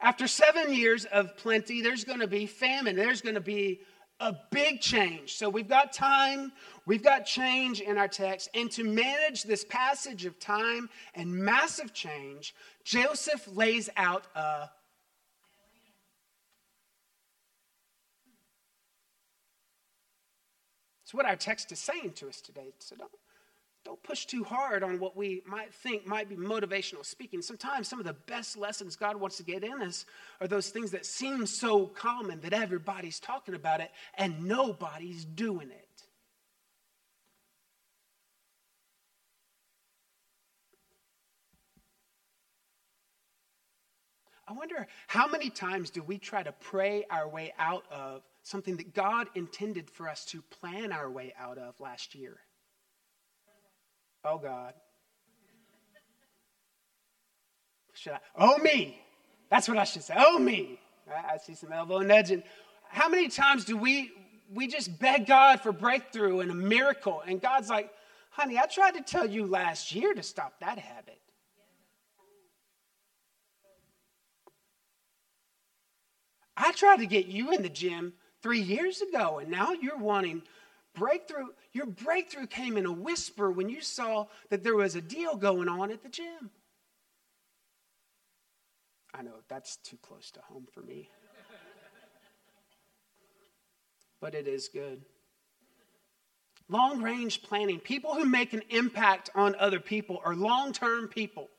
[0.00, 2.96] After seven years of plenty, there's going to be famine.
[2.96, 3.80] There's going to be
[4.22, 5.34] a big change.
[5.34, 6.52] So we've got time,
[6.86, 8.48] we've got change in our text.
[8.54, 12.54] And to manage this passage of time and massive change,
[12.84, 14.70] Joseph lays out a
[21.02, 22.72] It's what our text is saying to us today.
[22.78, 23.10] So don't,
[23.84, 27.42] don't push too hard on what we might think might be motivational speaking.
[27.42, 30.04] Sometimes some of the best lessons God wants to get in us
[30.40, 35.70] are those things that seem so common that everybody's talking about it and nobody's doing
[35.70, 35.88] it.
[44.46, 48.76] I wonder how many times do we try to pray our way out of something
[48.76, 52.38] that God intended for us to plan our way out of last year?
[54.24, 54.74] Oh, God.
[57.94, 58.18] Should I?
[58.36, 59.00] Oh, me.
[59.50, 60.14] That's what I should say.
[60.16, 60.78] Oh, me.
[61.08, 62.42] I, I see some elbow nudging.
[62.88, 64.12] How many times do we
[64.52, 67.22] we just beg God for breakthrough and a miracle?
[67.26, 67.90] And God's like,
[68.30, 71.18] honey, I tried to tell you last year to stop that habit.
[76.56, 78.12] I tried to get you in the gym
[78.42, 80.42] three years ago, and now you're wanting
[80.94, 81.48] breakthrough.
[81.72, 85.68] Your breakthrough came in a whisper when you saw that there was a deal going
[85.68, 86.50] on at the gym.
[89.14, 91.08] I know that's too close to home for me,
[94.20, 95.02] but it is good.
[96.68, 101.50] Long range planning, people who make an impact on other people are long term people.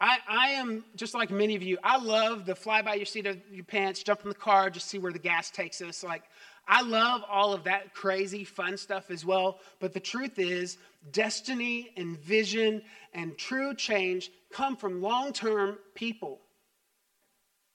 [0.00, 1.78] I, I am just like many of you.
[1.82, 4.88] I love the fly by your seat of your pants, jump in the car, just
[4.88, 6.04] see where the gas takes us.
[6.04, 6.24] Like,
[6.66, 9.58] I love all of that crazy, fun stuff as well.
[9.80, 10.78] But the truth is,
[11.12, 16.40] destiny and vision and true change come from long term people.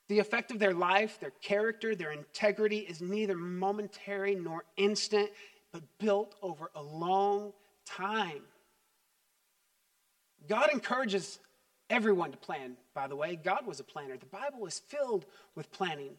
[0.07, 5.29] The effect of their life, their character, their integrity is neither momentary nor instant,
[5.71, 7.53] but built over a long
[7.85, 8.41] time.
[10.47, 11.37] God encourages
[11.91, 13.35] everyone to plan, by the way.
[13.35, 14.17] God was a planner.
[14.17, 15.25] The Bible is filled
[15.55, 16.15] with planning.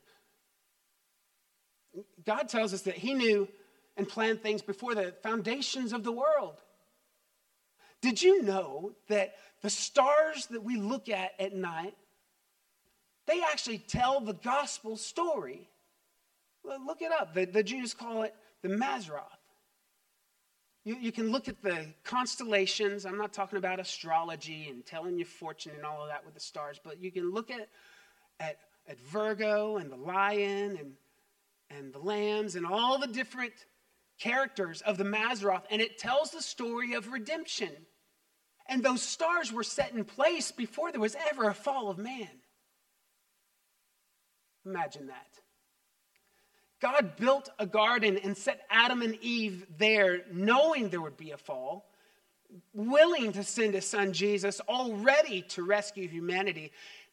[2.24, 3.48] God tells us that He knew
[3.96, 6.62] and planned things before the foundations of the world.
[8.00, 11.94] Did you know that the stars that we look at at night,
[13.26, 15.68] they actually tell the gospel story?
[16.64, 17.34] Well, look it up.
[17.34, 19.24] The, the Jews call it the Mazzaroth.
[20.84, 23.04] You, you can look at the constellations.
[23.04, 26.40] I'm not talking about astrology and telling your fortune and all of that with the
[26.40, 27.68] stars, but you can look at,
[28.38, 28.56] at,
[28.88, 30.92] at Virgo and the lion and,
[31.70, 33.52] and the lambs and all the different
[34.18, 37.70] characters of the Mazzaroth, and it tells the story of redemption.
[38.66, 42.28] And those stars were set in place before there was ever a fall of man.
[44.64, 45.26] Imagine that.
[46.80, 51.36] God built a garden and set Adam and Eve there, knowing there would be a
[51.36, 51.90] fall,
[52.72, 56.72] willing to send his son Jesus, already to rescue humanity.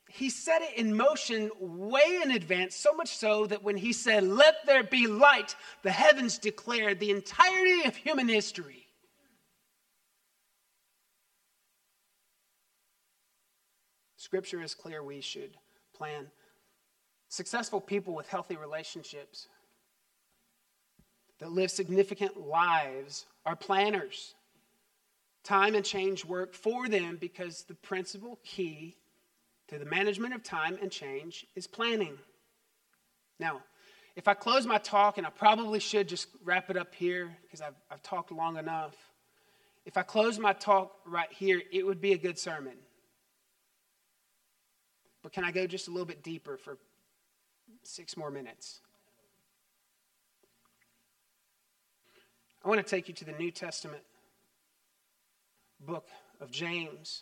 [0.10, 4.24] He set it in motion way in advance, so much so that when he said,
[4.24, 8.88] Let there be light, the heavens declared the entirety of human history.
[14.16, 15.58] Scripture is clear we should
[15.94, 16.28] plan.
[17.30, 19.48] Successful people with healthy relationships
[21.40, 24.36] that live significant lives are planners.
[25.44, 28.96] Time and change work for them because the principal key
[29.68, 32.18] to the management of time and change is planning.
[33.40, 33.62] Now,
[34.16, 37.62] if I close my talk, and I probably should just wrap it up here because
[37.62, 38.96] I've, I've talked long enough.
[39.86, 42.74] If I close my talk right here, it would be a good sermon.
[45.22, 46.78] But can I go just a little bit deeper for
[47.84, 48.80] six more minutes?
[52.66, 54.04] I want to take you to the New Testament
[55.80, 56.08] book
[56.42, 57.22] of James.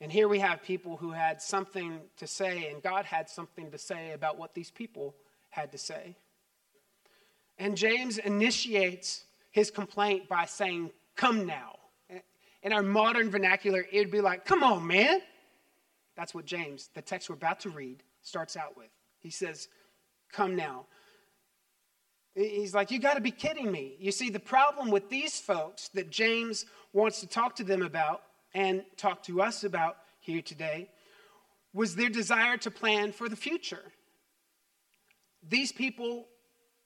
[0.00, 3.78] And here we have people who had something to say, and God had something to
[3.78, 5.16] say about what these people
[5.50, 6.16] had to say.
[7.58, 11.74] And James initiates his complaint by saying, Come now.
[12.62, 15.20] In our modern vernacular, it would be like, Come on, man.
[16.16, 18.90] That's what James, the text we're about to read, starts out with.
[19.18, 19.68] He says,
[20.32, 20.86] Come now.
[22.36, 23.96] He's like, You got to be kidding me.
[23.98, 28.22] You see, the problem with these folks that James wants to talk to them about
[28.54, 30.88] and talk to us about here today
[31.72, 33.92] was their desire to plan for the future.
[35.48, 36.26] These people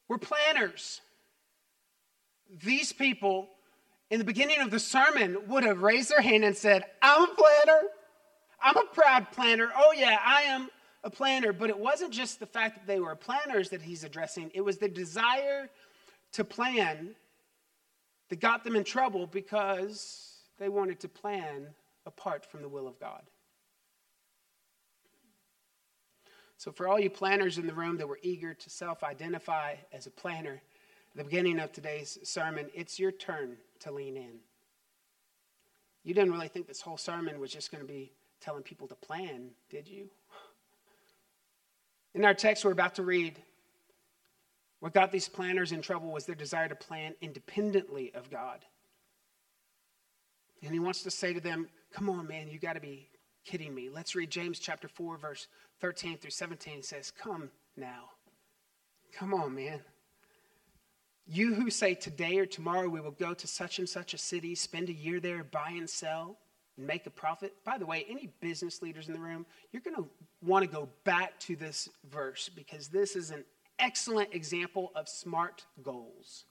[0.09, 1.01] were planners.
[2.63, 3.49] These people,
[4.11, 7.35] in the beginning of the sermon, would have raised their hand and said, I'm a
[7.35, 7.81] planner.
[8.63, 9.71] I'm a proud planner.
[9.77, 10.69] Oh, yeah, I am
[11.05, 14.51] a planner, but it wasn't just the fact that they were planners that he's addressing,
[14.55, 15.69] it was the desire
[16.33, 17.15] to plan
[18.29, 20.32] that got them in trouble because
[20.63, 21.67] they wanted to plan
[22.07, 23.23] apart from the will of God.
[26.57, 30.07] So, for all you planners in the room that were eager to self identify as
[30.07, 30.63] a planner,
[31.11, 34.39] at the beginning of today's sermon, it's your turn to lean in.
[36.05, 38.95] You didn't really think this whole sermon was just going to be telling people to
[38.95, 40.09] plan, did you?
[42.15, 43.43] In our text we're about to read,
[44.79, 48.65] what got these planners in trouble was their desire to plan independently of God.
[50.63, 53.09] And he wants to say to them, Come on, man, you got to be
[53.45, 53.91] kidding me.
[53.91, 55.49] Let's read James chapter 4, verse
[55.81, 56.79] 13 through 17.
[56.79, 58.11] It says, Come now.
[59.13, 59.81] Come on, man.
[61.27, 64.55] You who say today or tomorrow we will go to such and such a city,
[64.55, 66.39] spend a year there, buy and sell,
[66.77, 67.55] and make a profit.
[67.65, 70.09] By the way, any business leaders in the room, you're going to
[70.43, 73.45] want to go back to this verse because this is an
[73.79, 76.45] excellent example of SMART goals.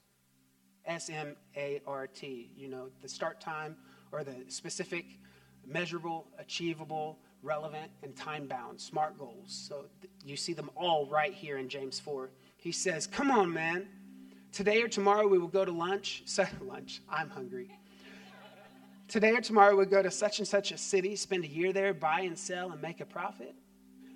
[0.85, 3.75] S M A R T, you know, the start time
[4.11, 5.05] or the specific,
[5.65, 9.47] measurable, achievable, relevant, and time bound, SMART goals.
[9.47, 9.85] So
[10.25, 12.29] you see them all right here in James 4.
[12.57, 13.87] He says, Come on, man.
[14.51, 16.23] Today or tomorrow we will go to lunch.
[16.31, 17.71] So, lunch, I'm hungry.
[19.07, 21.93] Today or tomorrow we'll go to such and such a city, spend a year there,
[21.93, 23.53] buy and sell, and make a profit.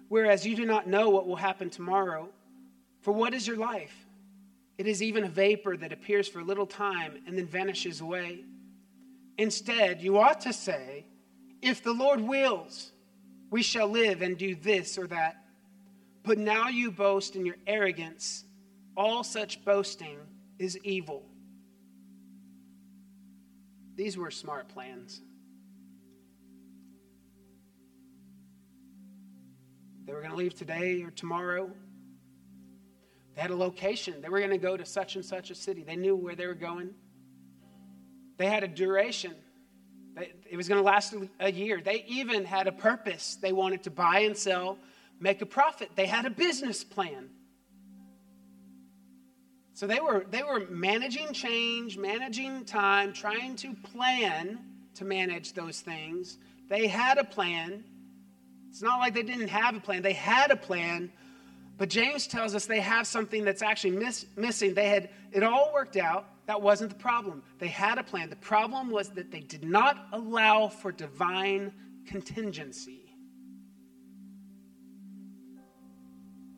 [0.07, 2.29] Whereas you do not know what will happen tomorrow.
[3.01, 3.93] For what is your life?
[4.77, 8.43] It is even a vapor that appears for a little time and then vanishes away.
[9.38, 11.05] Instead, you ought to say,
[11.61, 12.91] If the Lord wills,
[13.49, 15.43] we shall live and do this or that.
[16.23, 18.45] But now you boast in your arrogance.
[18.97, 20.17] All such boasting
[20.57, 21.23] is evil.
[23.95, 25.21] These were smart plans.
[30.05, 31.69] They were going to leave today or tomorrow.
[33.36, 34.21] They had a location.
[34.21, 35.83] They were going to go to such and such a city.
[35.83, 36.91] They knew where they were going.
[38.38, 39.33] They had a duration.
[40.49, 41.81] It was going to last a year.
[41.83, 43.38] They even had a purpose.
[43.41, 44.77] They wanted to buy and sell,
[45.19, 45.89] make a profit.
[45.95, 47.29] They had a business plan.
[49.73, 54.59] So they were, they were managing change, managing time, trying to plan
[54.95, 56.38] to manage those things.
[56.69, 57.83] They had a plan.
[58.69, 61.11] It's not like they didn't have a plan, they had a plan.
[61.77, 64.73] But James tells us they have something that's actually miss, missing.
[64.73, 66.25] They had it all worked out.
[66.45, 67.41] That wasn't the problem.
[67.57, 68.29] They had a plan.
[68.29, 71.71] The problem was that they did not allow for divine
[72.05, 73.15] contingency.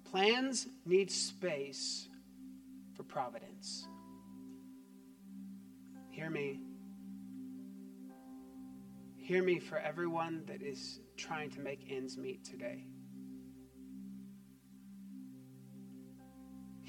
[0.03, 2.09] Plans need space
[2.95, 3.87] for providence.
[6.09, 6.59] Hear me.
[9.17, 12.85] Hear me for everyone that is trying to make ends meet today.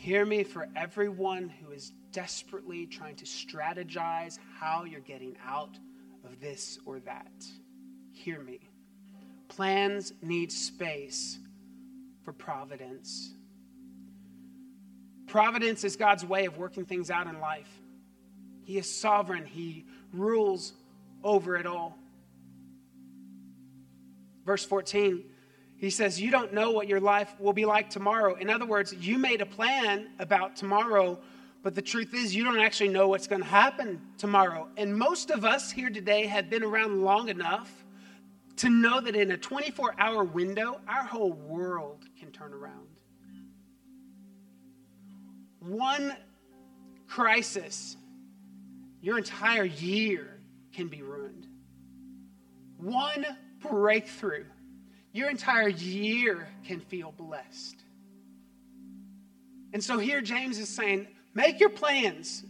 [0.09, 5.77] Hear me for everyone who is desperately trying to strategize how you're getting out
[6.25, 7.45] of this or that.
[8.13, 8.59] Hear me.
[9.49, 11.39] Plans need space
[12.25, 13.35] for providence.
[15.27, 17.69] Providence is God's way of working things out in life.
[18.63, 19.85] He is sovereign, He
[20.15, 20.73] rules
[21.23, 21.99] over it all.
[24.47, 25.23] Verse 14
[25.79, 28.35] he says, You don't know what your life will be like tomorrow.
[28.35, 31.19] In other words, you made a plan about tomorrow,
[31.63, 34.69] but the truth is, you don't actually know what's going to happen tomorrow.
[34.77, 37.85] And most of us here today have been around long enough
[38.57, 42.89] to know that in a 24 hour window, our whole world can turn around.
[45.61, 46.17] One
[47.07, 47.97] crisis,
[49.01, 50.41] your entire year
[50.73, 51.47] can be ruined.
[52.79, 53.25] One
[53.61, 54.45] breakthrough
[55.13, 57.77] your entire year can feel blessed.
[59.73, 62.45] And so here James is saying, make your plans.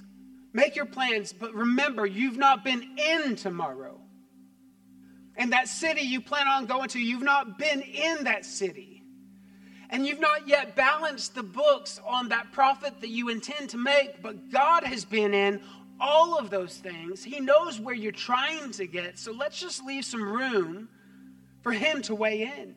[0.52, 4.00] Make your plans, but remember, you've not been in tomorrow.
[5.36, 9.04] And that city you plan on going to, you've not been in that city.
[9.90, 14.20] And you've not yet balanced the books on that profit that you intend to make,
[14.22, 15.60] but God has been in
[16.00, 17.22] all of those things.
[17.22, 19.18] He knows where you're trying to get.
[19.18, 20.88] So let's just leave some room
[21.68, 22.74] for him to weigh in.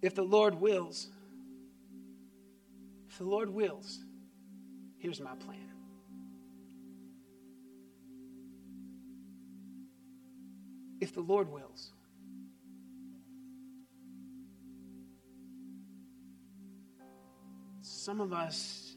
[0.00, 1.08] If the Lord wills,
[3.10, 3.98] if the Lord wills,
[4.98, 5.58] here's my plan.
[11.00, 11.90] If the Lord wills.
[17.80, 18.91] Some of us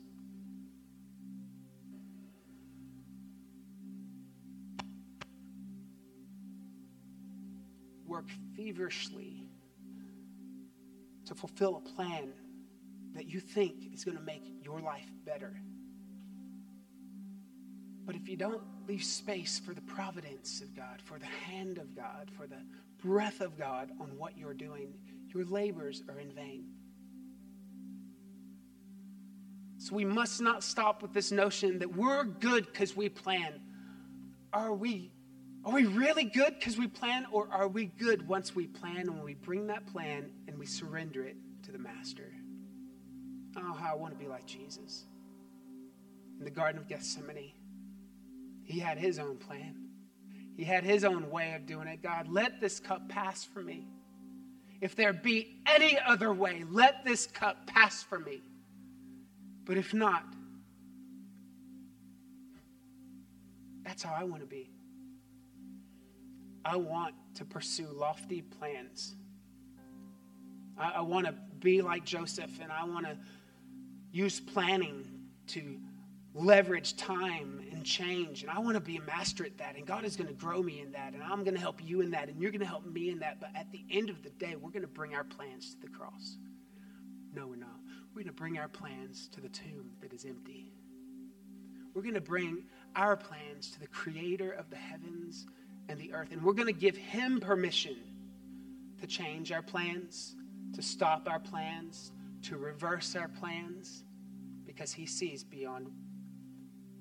[8.15, 9.49] work feverishly
[11.25, 12.31] to fulfill a plan
[13.13, 15.53] that you think is going to make your life better.
[18.05, 21.93] But if you don't leave space for the providence of God, for the hand of
[21.93, 22.61] God, for the
[23.03, 24.93] breath of God on what you're doing,
[25.33, 26.67] your labors are in vain.
[29.77, 33.59] So we must not stop with this notion that we're good because we plan.
[34.53, 35.11] Are we
[35.65, 39.23] are we really good because we plan, or are we good once we plan and
[39.23, 42.31] we bring that plan and we surrender it to the Master?
[43.57, 45.05] Oh, how I want to be like Jesus.
[46.37, 47.53] In the Garden of Gethsemane,
[48.63, 49.75] he had his own plan,
[50.55, 52.03] he had his own way of doing it.
[52.03, 53.87] God, let this cup pass from me.
[54.81, 58.41] If there be any other way, let this cup pass from me.
[59.63, 60.23] But if not,
[63.83, 64.69] that's how I want to be.
[66.65, 69.15] I want to pursue lofty plans.
[70.77, 73.15] I, I want to be like Joseph, and I want to
[74.11, 75.05] use planning
[75.47, 75.79] to
[76.33, 78.41] leverage time and change.
[78.41, 79.75] And I want to be a master at that.
[79.77, 81.13] And God is going to grow me in that.
[81.13, 82.27] And I'm going to help you in that.
[82.27, 83.39] And you're going to help me in that.
[83.39, 85.87] But at the end of the day, we're going to bring our plans to the
[85.87, 86.37] cross.
[87.33, 87.79] No, we're not.
[88.13, 90.73] We're going to bring our plans to the tomb that is empty.
[91.93, 92.63] We're going to bring
[92.95, 95.45] our plans to the creator of the heavens
[95.89, 96.31] and the earth.
[96.31, 97.95] And we're going to give him permission
[99.01, 100.35] to change our plans,
[100.73, 102.11] to stop our plans,
[102.43, 104.03] to reverse our plans,
[104.65, 105.87] because he sees beyond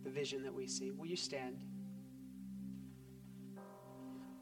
[0.02, 0.90] the vision that we see.
[0.90, 1.56] Will you stand?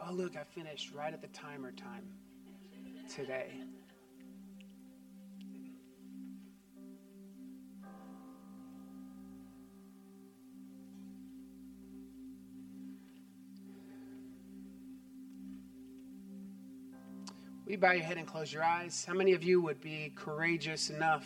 [0.05, 2.05] Oh, look, I finished right at the timer time
[3.15, 3.53] today.
[17.73, 19.03] You bow your head and close your eyes?
[19.03, 21.25] How many of you would be courageous enough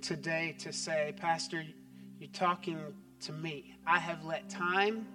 [0.00, 1.62] today to say, Pastor,
[2.18, 2.78] you're talking
[3.20, 3.74] to me.
[3.86, 5.06] I have let time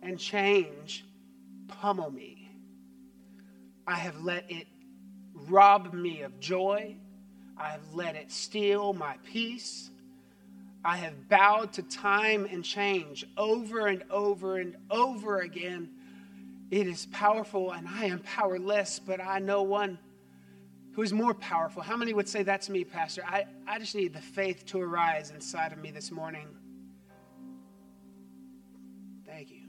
[0.00, 1.04] and change
[1.66, 2.48] pummel me.
[3.88, 4.68] I have let it
[5.34, 6.94] rob me of joy.
[7.56, 9.90] I have let it steal my peace.
[10.84, 15.90] I have bowed to time and change over and over and over again.
[16.70, 19.98] It is powerful, and I am powerless, but I know one
[20.92, 21.80] who is more powerful.
[21.80, 23.22] How many would say that's me, Pastor?
[23.26, 26.48] I, I just need the faith to arise inside of me this morning.
[29.24, 29.62] Thank you.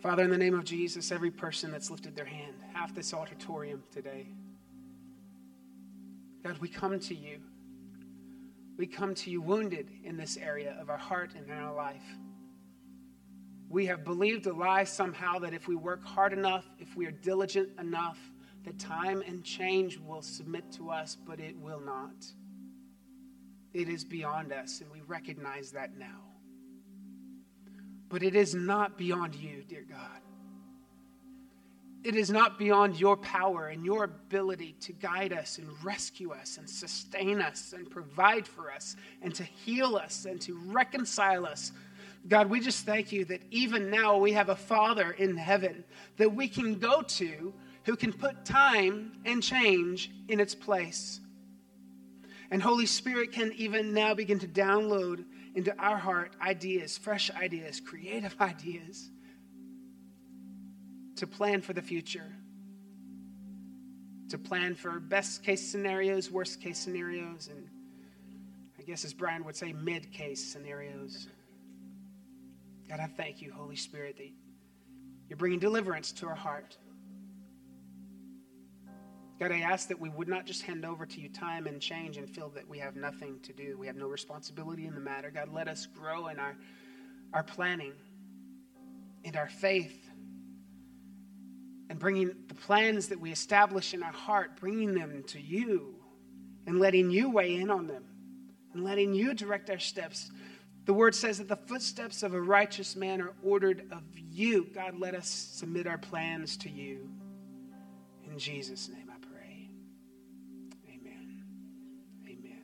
[0.00, 3.82] Father, in the name of Jesus, every person that's lifted their hand, half this auditorium
[3.90, 4.26] today,
[6.42, 7.38] God, we come to you.
[8.76, 12.02] We come to you wounded in this area of our heart and in our life.
[13.74, 17.10] We have believed a lie somehow that if we work hard enough, if we are
[17.10, 18.20] diligent enough,
[18.64, 22.24] that time and change will submit to us, but it will not.
[23.72, 26.20] It is beyond us, and we recognize that now.
[28.08, 30.20] But it is not beyond you, dear God.
[32.04, 36.58] It is not beyond your power and your ability to guide us and rescue us
[36.58, 41.72] and sustain us and provide for us and to heal us and to reconcile us.
[42.26, 45.84] God, we just thank you that even now we have a Father in heaven
[46.16, 47.52] that we can go to
[47.84, 51.20] who can put time and change in its place.
[52.50, 57.80] And Holy Spirit can even now begin to download into our heart ideas, fresh ideas,
[57.80, 59.10] creative ideas
[61.16, 62.32] to plan for the future,
[64.30, 67.68] to plan for best case scenarios, worst case scenarios, and
[68.78, 71.28] I guess as Brian would say, mid case scenarios.
[72.94, 74.30] God, I thank you, Holy Spirit, that
[75.28, 76.76] you're bringing deliverance to our heart.
[79.40, 82.18] God, I ask that we would not just hand over to you time and change
[82.18, 83.76] and feel that we have nothing to do.
[83.76, 85.32] We have no responsibility in the matter.
[85.32, 86.56] God, let us grow in our,
[87.32, 87.94] our planning,
[89.24, 90.08] and our faith,
[91.90, 95.96] and bringing the plans that we establish in our heart, bringing them to you
[96.68, 98.04] and letting you weigh in on them
[98.72, 100.30] and letting you direct our steps.
[100.84, 104.66] The word says that the footsteps of a righteous man are ordered of you.
[104.74, 107.08] God, let us submit our plans to you.
[108.30, 109.10] In Jesus' name.
[109.10, 109.70] I pray.
[110.88, 111.42] Amen.
[112.26, 112.62] Amen.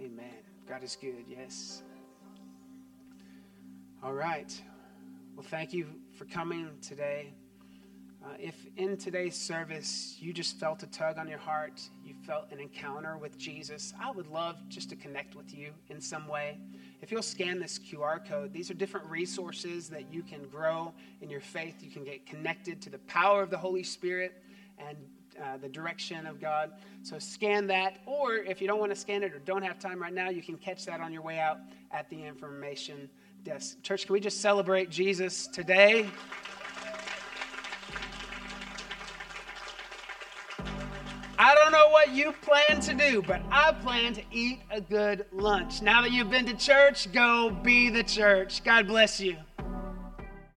[0.00, 0.34] Amen.
[0.66, 1.82] God is good, yes.
[4.02, 4.58] All right.
[5.34, 5.86] Well, thank you
[6.16, 7.34] for coming today.
[8.26, 12.50] Uh, if in today's service you just felt a tug on your heart, you felt
[12.50, 16.58] an encounter with Jesus, I would love just to connect with you in some way.
[17.02, 21.30] If you'll scan this QR code, these are different resources that you can grow in
[21.30, 21.76] your faith.
[21.82, 24.42] You can get connected to the power of the Holy Spirit
[24.78, 24.96] and
[25.40, 26.72] uh, the direction of God.
[27.02, 30.02] So scan that, or if you don't want to scan it or don't have time
[30.02, 31.58] right now, you can catch that on your way out
[31.92, 33.08] at the information
[33.44, 33.80] desk.
[33.82, 36.08] Church, can we just celebrate Jesus today?
[42.06, 45.82] What you plan to do, but I plan to eat a good lunch.
[45.82, 48.62] Now that you've been to church, go be the church.
[48.62, 49.36] God bless you.